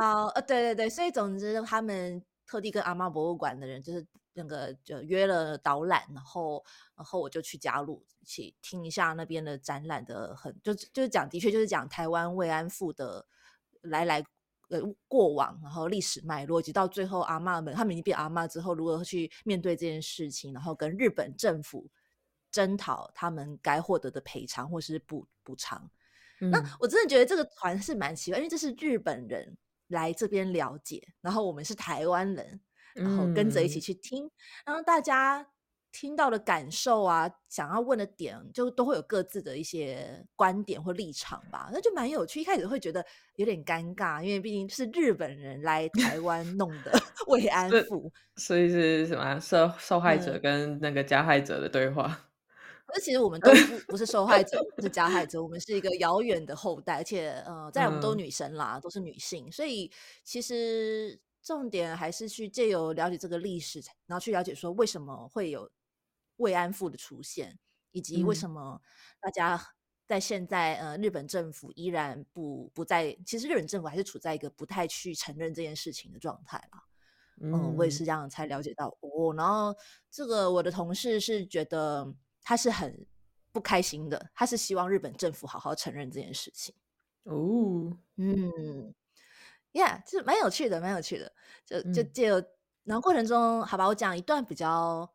[0.00, 4.06] 好，呃，对对对，所以总之他们特地跟阿妈博物馆的人就是。
[4.34, 6.64] 那个就约了导览，然后
[6.96, 13.26] 然后我就去加入，一起听一下那边的展览的，很就就是讲，的确就是讲台湾慰安妇的
[13.82, 14.24] 来来
[14.72, 21.88] 呃过往，然后历史脉络，以及到最后阿妈们他们已经变阿妈之后，如何去面对这件事情，然后跟日本政府
[22.50, 25.88] 征讨他们该获得的赔偿或是补补偿。
[26.40, 29.56] 那我真的觉得这个团是蛮奇怪，因为这是日本人
[29.88, 32.60] 来这边了解，然后我们是台湾人。
[32.94, 34.30] 然后跟着一起去听，
[34.66, 35.48] 然后大家
[35.92, 42.40] 听到的感受啊，想要问的点，就都会有各自的一些观点或立场吧，那就蛮有趣。
[42.40, 43.04] 一开始会觉得
[43.36, 46.92] 有点尴尬，因为毕竟是日本人来台湾 弄的
[47.26, 52.28] 慰安妇，所以是什么受受害者跟那个加害者的对话。
[52.86, 59.90] 可是其实我们都 不不是受害者，不是加害者，我们是一个遥远的后代，而且呃，在我们都女生啦，都是女性，所以
[60.24, 61.20] 其实。
[61.44, 65.68] 重点还是去借由了解这个历史，然后去了解说为什么会有
[66.36, 67.58] 慰安妇的出现，
[67.90, 68.80] 以及为什么
[69.20, 69.60] 大家
[70.06, 76.82] 在现在呃日本政府依然不不在，其实日本政府还是处在一个不太去承认这件事情的状态啦。
[77.40, 79.34] 嗯，我也是这样才了解到哦。
[79.34, 79.74] 然后
[80.10, 83.06] 这个我的同事是觉得他是很
[83.50, 86.74] 不开心的，他是希望日本政府好好承认这件事情。
[87.24, 88.94] 哦，嗯。
[89.72, 91.32] Yeah，就是蛮有趣的，蛮有趣的。
[91.64, 92.28] 就就借
[92.84, 95.10] 然后过程中，好吧，我讲一段比较，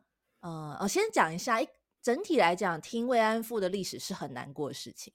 [0.47, 1.61] 呃，我先讲一下。
[1.61, 1.67] 一
[2.01, 5.13] 整体来讲，听慰安妇的历史是很难过的事情。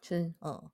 [0.00, 0.70] 是，嗯，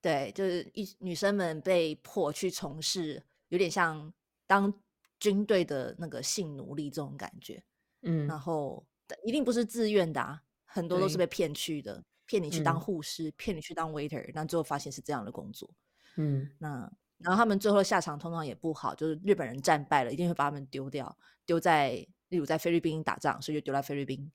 [0.00, 4.10] 对，就是一女生们被迫去从事，有点像
[4.46, 4.72] 当
[5.20, 7.62] 军队的那个性奴隶这种感觉。
[8.00, 8.82] 嗯，然后
[9.24, 15.68] 一定不是自愿的，啊，很多都是被骗去的，骗你去当护士，骗你去当 waiter，那最后发现是这样的工作。
[16.16, 16.90] 嗯，那。
[17.18, 24.32] 然后他们最后下场通常也不好，就是日本人战败了，一定会把他们丢掉，丢在例如在菲律宾打仗，所以就丢在菲律宾，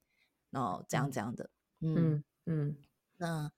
[0.51, 1.49] 然后这样这样的，
[1.81, 2.77] 嗯嗯，
[3.17, 3.51] 那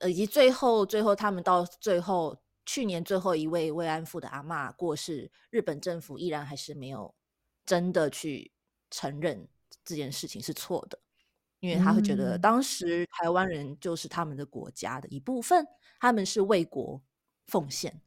[0.00, 7.14] 呃以及最后最后他们到最后去年最后一位慰安妇的阿妈过世，日本政府依然还是没有
[7.64, 8.50] 真的去
[8.90, 9.48] 承认
[9.84, 10.98] 这件事情是错的，
[11.60, 15.64] 因为他会觉得当时台湾人就是他们的国家的一部分，
[16.00, 17.00] 他们是为国
[17.46, 18.02] 奉献。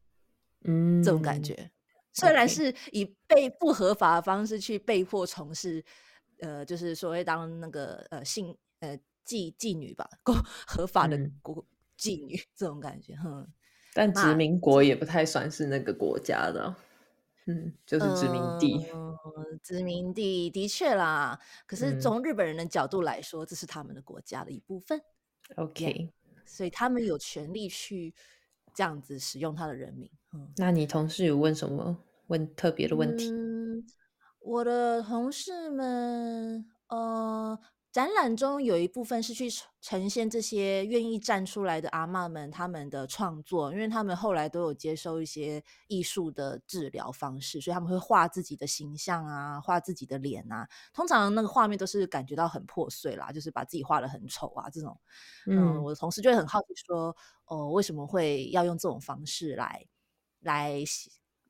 [0.66, 1.72] 嗯，这种感觉，
[2.20, 5.84] 虽然是以被不合法的方式去被迫从事，
[6.40, 10.34] 呃，就是所谓当那个呃性呃妓妓女吧，够
[10.66, 11.64] 合法的国
[11.96, 13.48] 妓女这种感觉，哼。
[13.94, 16.76] 但殖民国也不太算是那个国家的，
[17.46, 18.88] 嗯，就是殖民地。
[19.62, 25.00] 殖民地的确啦，可是从日本人的角度来说，这是他们的国家的一部分。
[25.56, 26.12] OK，
[26.46, 28.16] 所以他们有权利去。
[28.74, 33.32] 这样子使用他的人民，嗯，那你同事有问什么问特别的问题？
[34.40, 37.60] 我的同事们，呃，
[37.92, 39.50] 展览中有一部分是去
[39.82, 50.66] 呈现这些愿意站出来的阿嬷们他们的创作，因为他们后来都有接受一些艺术的治疗方式，所以他们会画自己的形象啊，画自己的脸啊。
[50.94, 54.98] 通常那个画面都是感觉到很破碎啦，就是把自己画的很丑啊这种。
[55.46, 57.14] 嗯，我的同事就会很好奇说，
[57.48, 59.86] 哦，为什么会要用这种方式来
[60.42, 60.84] 来？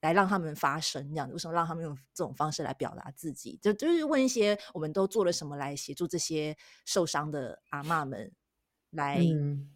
[0.01, 3.57] 来让他们发声，这样为什么让他们用这种方式来表达自己？
[3.61, 6.55] 就就是问一些我们都做了什么来协助这些
[6.85, 8.31] 受伤的阿妈们
[8.91, 9.19] 来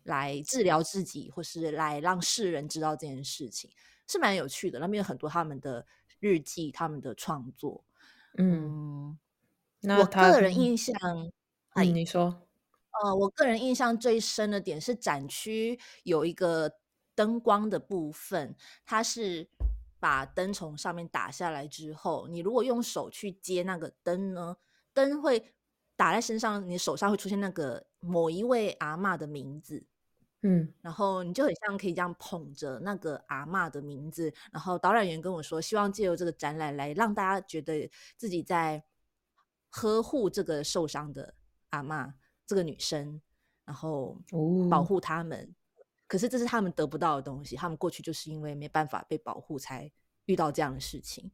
[0.03, 3.71] 来治疗自己，或是来让世人知道这件事情，
[4.07, 4.79] 是蛮有趣的。
[4.79, 5.85] 那边有很多他们的
[6.19, 7.83] 日记，他们的创作。
[8.37, 9.17] 嗯，
[9.81, 10.95] 那我个人印象，
[11.73, 12.47] 嗯，你说，
[13.03, 16.77] 呃，我个人印象最深的点是展区有一个
[17.15, 18.55] 灯光的部分，
[18.85, 19.49] 它是。
[20.01, 24.57] 把灯从上面打下来之后，你如果用手去接那个灯呢，
[24.93, 25.53] 灯会
[25.95, 29.85] 打在身上，你手上会出现那个某一位阿嬷的名字，
[30.41, 37.87] 嗯，然后你就很像可以这样捧着那个阿嬷的名字，然后导览员跟我说，希望借由这个展览来让大家觉得
[38.17, 38.83] 自己在
[39.69, 41.35] 呵护这个受伤的
[41.69, 42.11] 阿嬷，
[42.47, 43.21] 这个女生，
[43.65, 44.17] 然后
[44.67, 45.53] 保护他们。
[46.11, 49.89] 可是这是他们得不到的东西，他们过去就是因为没办法被保护，才
[50.25, 51.31] 遇到这样的事情。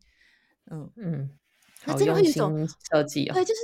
[0.69, 1.39] 嗯嗯，
[1.83, 2.55] 那这个一种
[2.91, 3.61] 设计，对，就是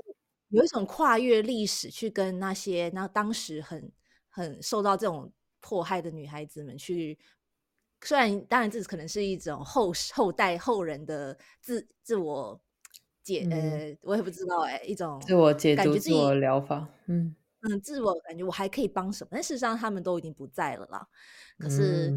[0.50, 3.92] 有一种跨越历史去跟那些那当时很
[4.28, 7.20] 很受到这种迫害的女孩子们去，
[8.02, 12.60] 虽然当然这可能是一种后后代后人的自自我
[13.22, 17.36] 解，呃，我也不知道哎，一种自我解读、自我疗法，嗯。
[17.64, 19.30] 嗯，自我感觉我还可以帮什么？
[19.32, 21.08] 但事实上他们都已经不在了啦。
[21.58, 22.12] 可是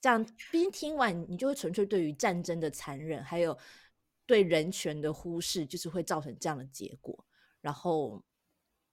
[0.00, 3.56] 这样，毕竟听完你就会纯粹对于战争的残忍，还有
[4.26, 7.26] 对人权的忽视，就是会造成这样的结果。
[7.60, 8.22] 然后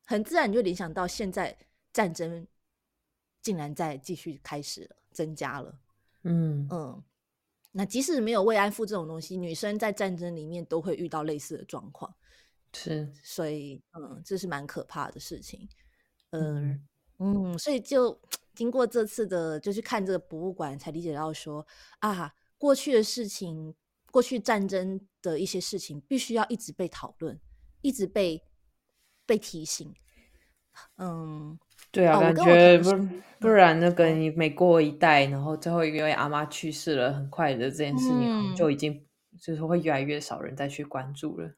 [0.05, 1.55] 很自然你就联想到现在
[1.93, 2.45] 战争
[3.41, 5.79] 竟然在继续开始了，增加了。
[6.23, 7.03] 嗯嗯，
[7.71, 12.13] 那即使没有慰安妇这种东西，女生在战争里面都会遇到类似的状况。
[12.73, 15.67] 是，所以嗯，这是蛮可怕的事情，
[16.31, 16.87] 嗯。
[17.19, 18.15] 嗯，所以就
[18.53, 21.65] 经过这次的，就去看这个博物馆，才理解到说
[21.97, 23.73] 啊，过去的事情，
[24.11, 27.39] 过去战争的一些事情，必须要一直被讨论，
[27.81, 28.43] 一直被
[29.25, 29.91] 被提醒。
[30.97, 31.57] 嗯，
[31.89, 39.03] 对啊，感觉不不然那个你每过一代，然后最后一位阿妈去世了，很快的这件事情就已经
[39.41, 41.51] 就是会越来越少人再去关注了。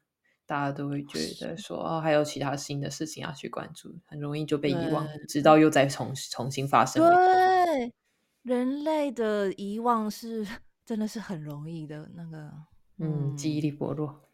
[0.50, 7.00] 大家都会觉得说哦，还有其他新的事情要去关注，很容易就被遗忘，直到又再重重新发生。
[7.08, 7.94] 对，
[8.42, 10.44] 人类的遗忘是
[10.84, 12.52] 真的是很容易的那个，
[12.98, 14.28] 嗯，记忆力薄弱。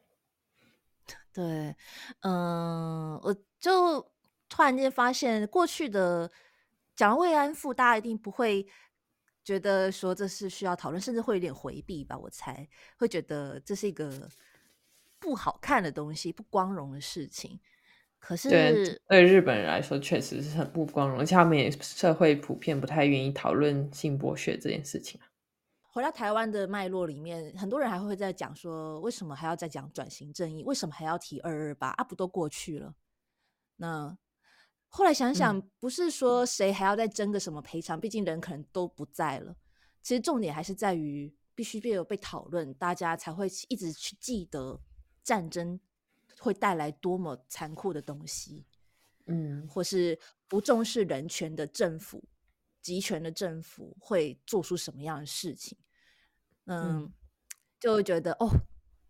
[1.34, 1.76] 对，
[2.20, 4.00] 嗯，我就
[4.48, 6.32] 突然间发现，过去的
[6.94, 8.66] 讲慰安妇，大家一定不会
[9.44, 12.16] 觉得说这是需要讨论，甚至会有点回避吧？
[12.16, 14.30] 我猜会觉得这是一个。
[15.18, 17.58] 不好看的东西，不光荣的事情，
[18.18, 18.48] 可是
[19.08, 25.20] 对日本人来说，确实是很不光荣，而且他们也社会普遍不太愿意讨论性剥削这件事情
[25.82, 30.62] 回到台湾的脉络里面，很多人还会在讲说，为什么还要再讲转型正义？
[30.62, 31.88] 为什么还要提二二八？
[31.88, 32.94] 啊，不都过去了？
[33.76, 34.16] 那
[34.88, 37.98] 后来想想，不是说谁还要再争个什么赔偿？
[37.98, 39.56] 毕竟人可能都不在了。
[40.02, 44.78] 其实重点还是在于，必须被有被讨论，大家才会一直去记得。
[45.26, 45.80] 战争
[46.38, 48.64] 会带来多么残酷的东西，
[49.24, 52.22] 嗯，或是不重视人权的政府、
[52.80, 55.76] 集权的政府会做出什么样的事情？
[56.66, 57.12] 嗯，
[57.80, 58.48] 就会觉得哦，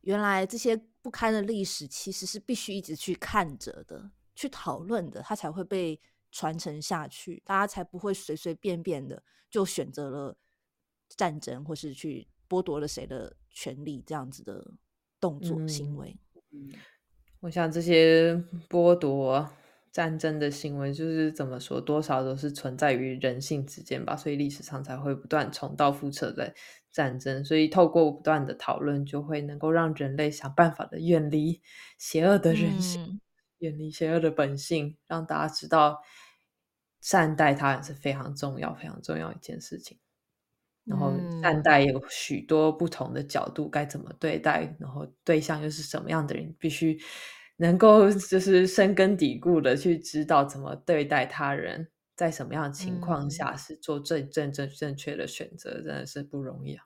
[0.01, 6.01] 原来这些不堪的历史其实是必须一直去看着的、去讨论的，它才会被
[6.33, 10.39] 传承下去，大家才不会随随便便的就选择了
[11.11, 14.73] 战争，或是去剥夺了谁的权利这样子的。
[15.21, 16.19] 动作行为，
[17.41, 18.35] 我想这些
[18.69, 19.51] 剥夺
[19.93, 24.15] 战争的行为，就是怎么说，多少都是存在于人性之间吧。
[24.15, 26.55] 所以历史上才会不断重蹈覆辙的
[26.93, 27.45] 战争。
[27.45, 31.63] 所以透过不断的讨论，就会能够让人类想办法的远离
[31.99, 33.21] 邪恶的人性，
[33.59, 36.03] 远离邪恶的本性，让大家知道
[37.01, 39.99] 善待他人是非常重要、非常重要一件事情。
[40.87, 41.13] 然后
[41.43, 44.75] 善待有许多不同的角度，该怎么对待？
[44.79, 46.55] 然后对象又是什么样的人？
[46.59, 46.99] 必须
[47.57, 56.85] 能够就是深根底固的去知道怎么对待他人，在什么样的情况下是做最正正正确的选择，真的是不容易啊。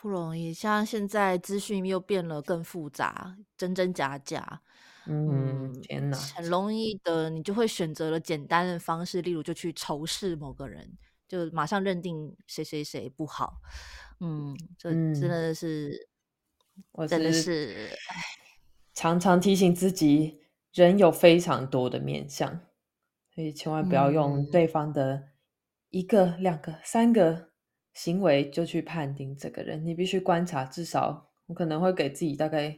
[0.00, 0.54] 不容易。
[0.54, 4.62] 像现在资讯又变了更复杂，真真假假，
[5.06, 10.96] 嗯，天哪，很容易的，你就会选择了简单的方式，例如就去仇视某个人，
[11.28, 13.60] 就马上认定谁谁谁不好。
[14.20, 16.08] 嗯，这真的是，
[16.90, 17.90] 我真的是，
[18.94, 20.40] 常常提醒自己，
[20.72, 22.60] 人有非常多的面相，
[23.32, 25.28] 所以千万不要用对方的
[25.90, 27.50] 一个、两个、三个
[27.92, 29.86] 行为就去判定这个人。
[29.86, 32.76] 你必须观察，至少我可能会给自己大概，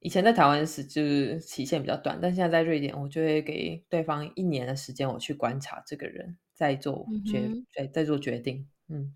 [0.00, 8.66] 以前在台湾时就是期限比较短，但现在在瑞典，我就会给对方一年的时间，我去观察这个人，再做决，再再做决定。
[8.88, 9.14] 嗯。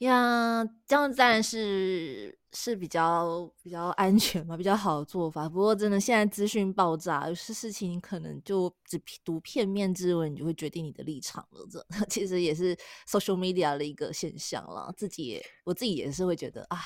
[0.00, 5.48] 呀，这样当然是是比较比较安全嘛，比较好的做法。
[5.48, 11.66] 不过真的，现在资讯爆炸，有些事情可能就只读片面之文，你就会决定你的立场了。
[11.70, 12.76] 这 其实也是
[13.08, 14.92] social media 的一个现象了。
[14.94, 16.78] 自己也我自己也是会觉得啊，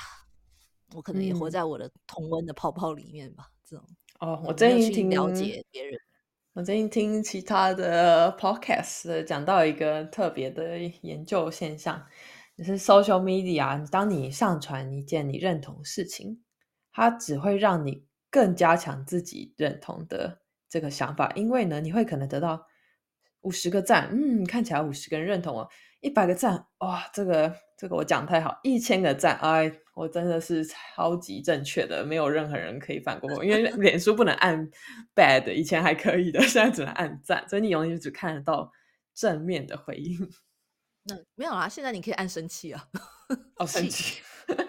[0.94, 3.50] 我可能也活在我的同温的泡泡里面吧。
[3.64, 3.84] 这种
[4.20, 5.98] 哦，我最近听了解别人，
[6.52, 12.04] 我最近听其他的 podcast 讲到一个特别的研究现象。
[12.58, 16.42] 就是 social media，当你上传一件你认同事情，
[16.92, 22.66] 它只会让你更加强自己认同的这个想法，因为呢，你会可能得到
[23.42, 25.68] 五十个赞，嗯，看起来五十个人认同啊，
[26.00, 34.70] 一百个赞，哇，这个这个我讲太好，一千个赞，哎，我真的是超级正确的，没有任何人可以反过我，因为脸书不能按
[35.14, 38.72] bad，以前还可以的， 现在只能按赞，所以你永远只看得到
[39.14, 40.18] 正面的回应。
[41.04, 42.88] 那没有啊，现在你可以按生气啊，
[43.56, 44.22] 哦， 生气，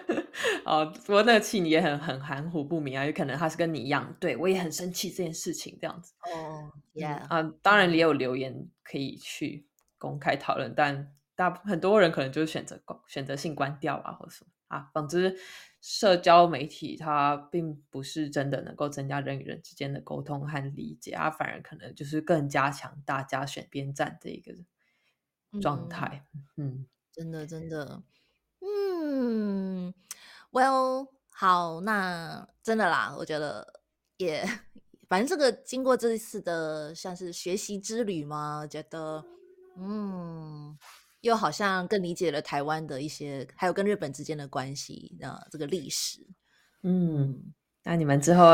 [0.66, 6.12] 哦，不过那个气你也很很含糊不明啊，有可能他是跟你一样，对我也很生气这件事情这样子。
[6.30, 9.66] 哦，Yeah，啊，当然也有留言可以去
[9.98, 11.14] 公开讨论，但
[11.50, 14.90] 大很多人可能就是选择选择性关掉啊，或者什么啊。
[14.94, 15.36] 总之，
[15.80, 24.52] 社交媒体它并不是真的能够增加人与人之间的沟通和理解啊，反而可能就是更加强大家选边站这一个。
[25.60, 26.24] 状态，
[26.56, 28.02] 嗯，真的，真的，
[28.60, 29.92] 嗯
[30.50, 33.82] ，Well，好，那真的啦，我觉得
[34.16, 34.48] 也，
[35.10, 39.22] 反正这个经过这一次的像是学习之旅嘛，觉得，
[39.76, 40.78] 嗯，
[41.22, 46.20] 又好像更理解了台湾的一些，还有跟日本之间的关系的这个历史，
[46.82, 47.52] 嗯，
[47.82, 48.44] 那你们之后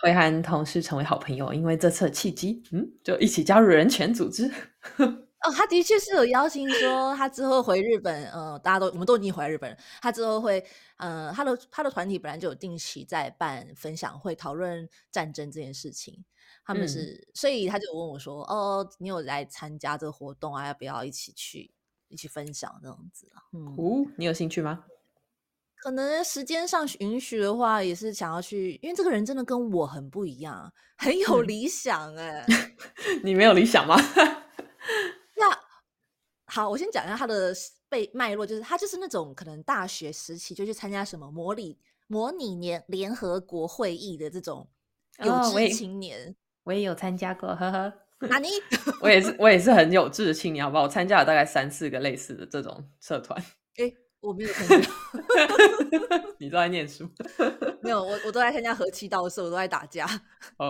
[0.00, 4.50] 会和同事成为好朋友，因为这次契机，嗯，就一起加入人权组织。
[5.42, 9.76] 哦，他的确是有邀请说，他之后回日本，呃，大家都我们都已经回来日本了。
[10.02, 10.62] 他之后会，
[10.98, 16.22] 呃，他的他的团体本来就有定期在办分享会，讨论战争这件事情。
[16.62, 20.66] 他们是，所以他就问我说：“哦，你有来参加这个活动啊？
[20.66, 21.72] 要不要一起去
[22.10, 24.84] 一起分享这样子啊？”嗯，哦，你有兴趣吗？
[25.82, 32.44] 可能时间上允许的话，也是想要去，因为这个人真的跟我很不一样，很有理想哎。
[33.24, 33.96] 你没有理想吗？
[35.36, 35.58] 那
[36.44, 37.54] 好，我先讲一下他的
[37.88, 44.68] 背脉络，就是他就是那种可能大学时期就去参加什么模拟模拟年联合国会议的这种
[45.24, 47.92] 有志青年，我也有参加过，呵呵。
[48.28, 48.48] 那你
[49.00, 50.84] 我也是，我也是很有志的青年，好不好？
[50.84, 53.42] 我参加了大概三四个类似的这种社团。
[53.76, 54.90] 哎，我没有参加，
[56.38, 57.08] 你都在念书？
[57.82, 60.06] 没有，我我都在参加和气道社，我都在打架。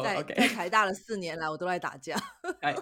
[0.02, 2.16] 在在台大的四年来，我都在打架。
[2.60, 2.74] 哎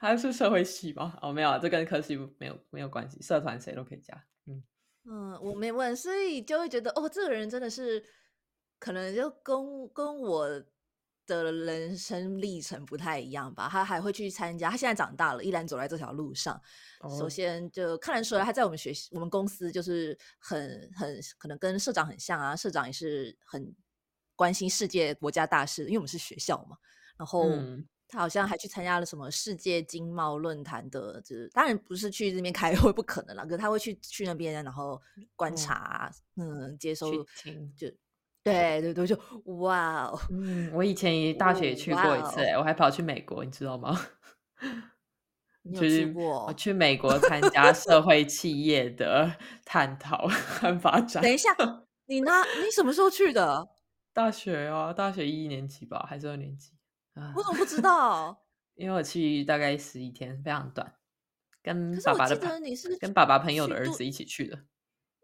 [0.00, 1.16] 还是社会系吧？
[1.22, 3.20] 哦，没有啊，这跟科系没有没有关系。
[3.20, 4.14] 社团谁都可以加。
[4.46, 4.62] 嗯
[5.10, 8.02] 嗯，我没问，所以就会觉得哦，这个人真的是
[8.78, 10.62] 可能就跟跟我
[11.28, 13.68] 的人生历程不太一样吧。
[13.70, 16.60] 他还会去参加，他现在长大了，依然走在这条路上。
[17.18, 22.56] 首先就看得出来，他在我们学习我们公司就是很很可能跟社长很像啊。
[22.56, 23.72] 社长也是很
[24.34, 26.76] 关心世界国家大事，因为我们是学校嘛。
[27.16, 27.48] 然后。
[28.10, 33.44] 他好像还去参加了什么世界经贸论坛的，就是当然不是去那边开会，不可能了。
[33.44, 34.98] 可是他会去去那边，然后
[35.36, 37.12] 观察，嗯，接收，
[37.76, 37.86] 就
[38.42, 39.18] 对对对，就
[39.58, 43.98] 哇哦，嗯，我以前也大学也去过一次，哎，我还跑去美国，你知道吗？
[45.74, 46.46] 去过？
[46.46, 49.30] 我去美国参加社 会企业的
[49.66, 51.22] 探讨 和发展。
[51.22, 51.50] 等一下，
[52.06, 52.32] 你呢？
[52.64, 53.68] 你什么时候去的？
[54.14, 56.72] 大学啊，大学一年级吧，还是二年级？
[57.36, 58.44] 我怎么不知道？
[58.76, 60.94] 因为我去大概十一天，非常短。
[61.62, 64.56] 跟爸爸的，你是跟爸爸朋友的儿子一起去的。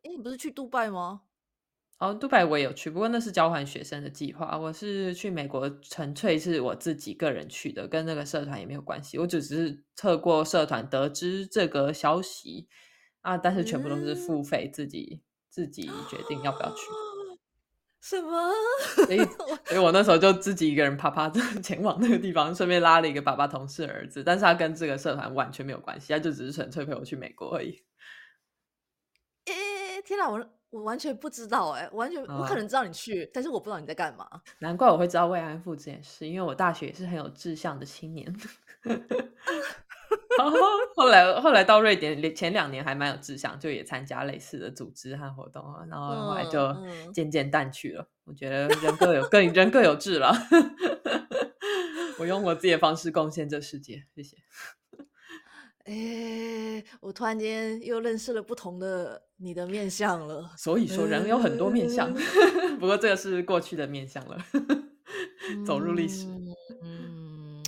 [0.02, 1.22] 哎，你不是去杜拜吗？
[1.98, 4.58] 哦，杜拜我也有去，不过那是交换学生的计划。
[4.58, 9.16] 我是去美国，纯粹是我自己个人去的，跟那个社团也没有关系。
[9.16, 12.68] 我只是透过社团得知这个消息，
[13.22, 16.82] 啊，但是全部都是付费，自己自己决定要不要去。
[18.02, 18.52] 什么？
[19.06, 19.18] 所以，
[19.64, 21.30] 所以我那时候就自己一个人啪啪
[21.62, 27.82] 前往那个地方，顺便拉了一个爸爸同事儿子，但是他跟这个社团完全没有关系，他就只是纯粹陪我去美国而已。
[29.46, 30.38] 诶，天哪，我
[30.74, 34.28] 我完全不知道哎，完全我可能知道你去，但是我不知道你在干嘛。
[34.58, 38.34] 难怪我会知道慰安妇这件事，因为我大学也是很有志向的青年。
[40.96, 46.76] 后来后来到瑞典，前两年还蛮有志向，就也参加类似的组织和活动啊，然后后来就
[47.12, 48.08] 渐渐淡去了。
[48.24, 50.34] 我觉得人各有各人各有志了，
[52.18, 54.36] 我用我自己的方式贡献这世界，谢谢。
[55.84, 60.50] 哎，我突然间又认识了不同的你的面相了。
[60.56, 62.12] 所以说，人有很多面相，
[62.80, 64.38] 不过这个是过去的面相了，
[65.66, 66.26] 走入历史。
[66.82, 67.62] 嗯，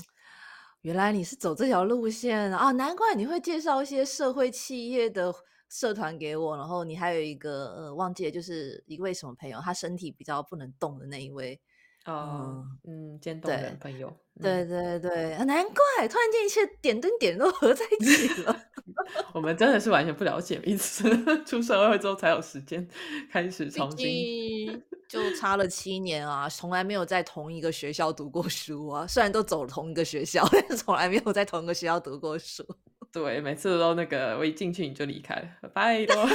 [0.81, 5.31] 原来你是走这条路线啊，难怪你会介绍一些社会企业的
[5.69, 6.57] 社团给我。
[6.57, 11.61] 然后你还有一个呃，忘记了，就是一位什么朋友，他身体比较不能动的那一位。
[12.07, 18.57] 哦，嗯，渐冻人朋友，对对对，难怪突然间一切点灯点都合在一起了。
[19.35, 21.09] 我们真的是完全不了解彼此，
[21.45, 22.87] 出社会之后才有时间
[23.31, 29.07] 开始重新， 就差了七年啊，从来没有在同一个学校读过书啊。
[29.07, 32.65] 虽然都走同一个学校，但是从来没有在同一个学校读过书。
[33.13, 36.27] 对，每次都那个我一进去你就离开了，拜托。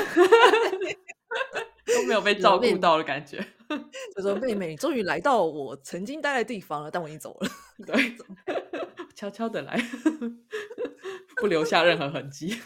[1.94, 3.46] 都没有被照顾到的感觉。
[4.16, 7.50] 就说妹妹，你终于来到我曾经待的地方了，但我已经走了。
[7.86, 8.16] 对，
[9.16, 9.80] 悄悄的来，
[11.38, 12.60] 不留下任何痕迹。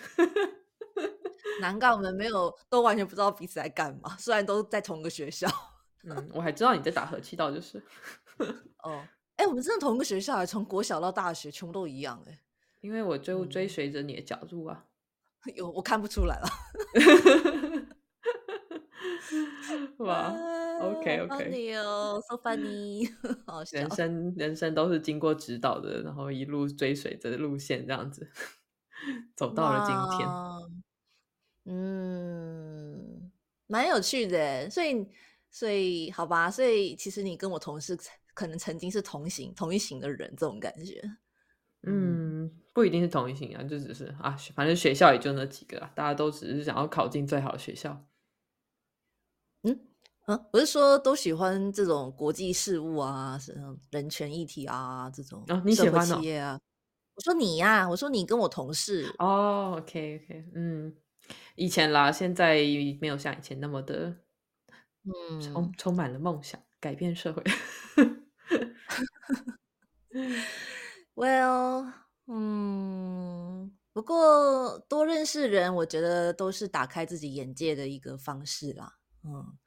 [1.61, 4.15] 难怪我们没有，都完全不知道彼此在干嘛。
[4.19, 5.47] 虽然都在同一个学校。
[6.03, 7.81] 嗯，我还知道你在打和气道，就是。
[8.83, 9.01] 哦，
[9.37, 12.39] 哎，我们真的同一个学校，从国小到大学，全部都一样哎。
[12.81, 14.85] 因为我追追随着你的脚步啊。
[15.55, 16.47] 有，我看不出来了。
[19.99, 20.33] 哇
[20.81, 23.09] ，OK OK，你哦，so funny，
[23.71, 28.29] 人生人生都是经过指导的，然后一路追随着路线这样子
[29.35, 30.27] 走到了今天，
[31.65, 33.31] 嗯，
[33.67, 35.07] 蛮有趣的，所以
[35.49, 37.97] 所以好吧，所以其实你跟我同事
[38.33, 41.01] 可能曾经是同行同一行的人，这种感觉，
[41.87, 48.05] 嗯，不一定是同一型啊，就只是啊，反正学校也就那几个，大家都只是想要考进最好的学校。
[50.27, 53.55] 嗯啊，我是说都喜欢这种国际事务啊，是
[53.91, 56.59] 人权议题啊，这种啊，你喜欢企业啊？
[57.15, 60.95] 我说你呀，我说你跟我同事哦，OK OK，嗯，
[61.55, 62.55] 以前啦，现在
[62.99, 64.15] 没有像以前那么的，
[65.03, 67.43] 嗯，充充满了梦想，改变社会。
[71.15, 71.93] Well，
[72.27, 78.95] 嗯，不过多认识人，我觉得都是打开自己眼界的一个方式啦。
[79.23, 79.57] 嗯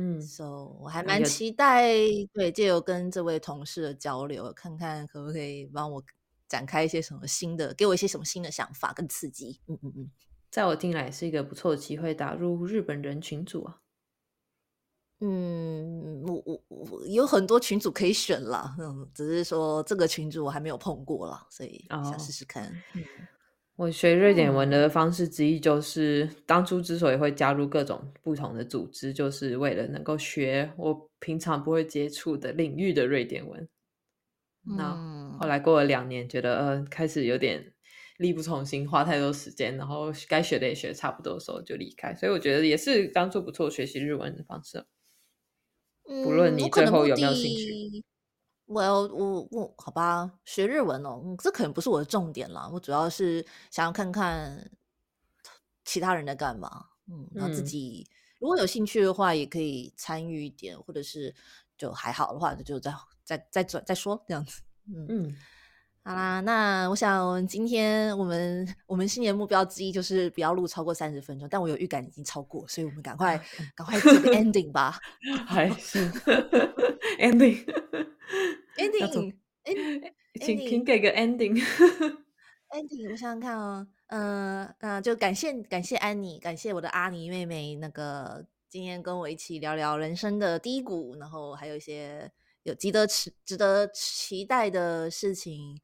[0.00, 1.92] 嗯，so 我还蛮期待，
[2.32, 6.00] 对，借由跟这位同事的交流，看看可不可以帮我
[6.46, 9.60] 展开一些什么新的，给我一些什么新的想法跟刺激。
[9.66, 10.10] 嗯嗯嗯，
[10.52, 13.80] 在我听来是一个不错的机会，打入日本人群组啊。
[15.18, 22.72] 嗯，我我我有很多群组可以选了，嗯，只是说这个群组我还没有碰过了，所以想试试看。
[23.78, 33.68] 我学瑞典文的方式之一，就是当初之所以会加入各种不同的组织，就是为了能够学我平常不会接触的领域的瑞典文。
[34.76, 37.72] 那后来过了两年，觉得呃开始有点
[38.16, 42.12] 力不从心，花太多时间，然后该学的也学差不多的时候就离开。
[42.16, 44.84] 所以我觉得也是当初不错学习日文的方式。
[46.02, 47.70] 不论你最后有没有兴趣。
[47.70, 48.07] 我
[48.82, 52.68] 要我我好吧，学日文哦，这可能不是我的重点啦。
[52.72, 54.70] 我主要是想要看看
[55.84, 58.06] 其他人在干嘛，嗯，然后自己
[58.38, 61.34] 如果有兴趣的话，也可以参与一点，或者是
[61.78, 62.94] 就还好的话，就再
[63.24, 64.60] 再再转再说这样子。
[64.86, 65.36] 嗯嗯，
[66.04, 73.36] 好啦，那我想今天我们我们新年目标之一就是不要录超过三十分钟，但我有预感已经超过，所以我们赶快
[73.74, 74.98] 赶快做个 ending 吧。
[75.46, 76.10] 还 是
[77.18, 77.64] ending。
[78.76, 79.34] ending，
[80.40, 81.56] 请请给个 ending。
[82.70, 92.30] ending，我想想看哦，嗯，那就感谢感谢安妮，感谢我的阿妮妹妹，那个今天跟我一起聊聊人生的低谷，然后还有一些
[92.64, 95.80] 有值得期值得期待的事情。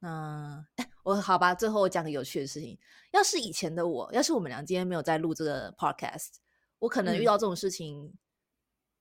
[0.00, 0.64] 嗯
[1.04, 2.78] 我好吧，最后我讲个有趣的事情。
[3.12, 6.38] 要是以前的我，要是我们俩今天没有在录这个 podcast，
[6.80, 8.12] 我可能遇到这种事情，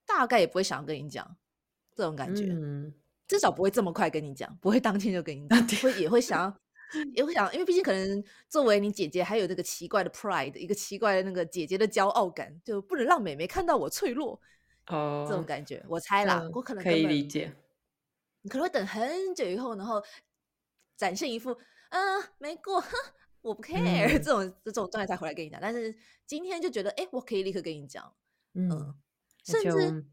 [0.05, 1.35] 大概也不会想要跟你讲
[1.95, 2.45] 这种感觉。
[2.45, 2.93] 嗯
[3.25, 6.55] 至少不会这么快跟你讲，不会当天就跟你讲，会也会想要
[7.15, 14.39] 也会想，因为毕竟可能作为你姐姐，还有这个奇怪的 pride，一个奇怪的那个姐姐的骄傲感，就不能让妹妹看到我脆弱
[14.87, 15.83] 哦，这种感觉。
[15.87, 17.51] 我猜啦，我可能可以理解。
[18.41, 20.03] 你可能会等很久以后，然后
[20.97, 21.57] 展现一副
[21.89, 22.83] 嗯没过，
[23.41, 25.59] 我不 care 这种这种状态才回来跟你讲。
[25.61, 25.95] 但是
[26.27, 28.13] 今天就觉得，哎，我可以立刻跟你讲，
[28.53, 28.93] 嗯，
[29.45, 30.05] 甚至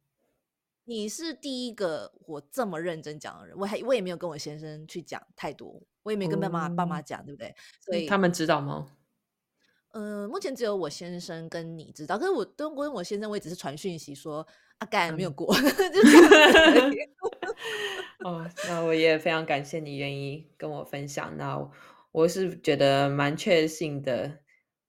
[0.90, 5.80] 你是第一个我这么认真讲的人，我还我也没有跟我先生去讲太多。
[6.02, 7.54] 我也没跟爸妈爸妈讲，对不对？
[7.80, 8.90] 所以他们知道吗？
[9.92, 12.18] 嗯，目前只有我先生跟你知道。
[12.18, 14.44] 可是我都跟我先生，我也只是传讯息说
[14.78, 15.60] 阿干没有过， 就
[18.28, 21.36] 哦，那我也非常感谢你愿意跟我分享。
[21.36, 21.70] 那
[22.10, 24.40] 我是觉得蛮确信的，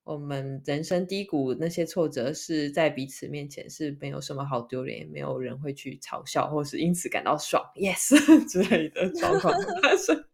[0.04, 8.16] 我们人生低谷那些挫折是在彼此面前是没有什么好丢脸，也没有人会去嘲笑，或是因此感到爽，yes
[8.50, 10.26] 之类的状况发生。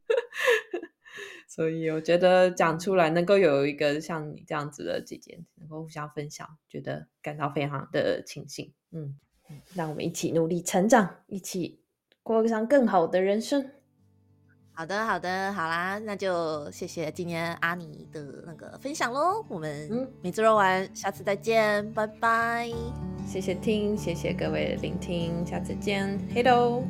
[1.50, 8.74] 所以我觉得讲出来能够有一个像你这样子的姐姐，能够互相分享，觉得感到非常的庆幸。
[8.92, 9.18] 嗯，
[9.74, 11.82] 让我们一起努力成长，一起
[12.24, 13.72] 过上更好的人生。
[14.78, 19.44] 好的，好的，好啦，那就谢谢今天阿尼的那个分享喽。
[19.50, 22.70] 我们米子肉丸，下次再见，拜拜。
[23.26, 26.84] 谢谢听，谢谢各位聆听，下次见，嘿喽。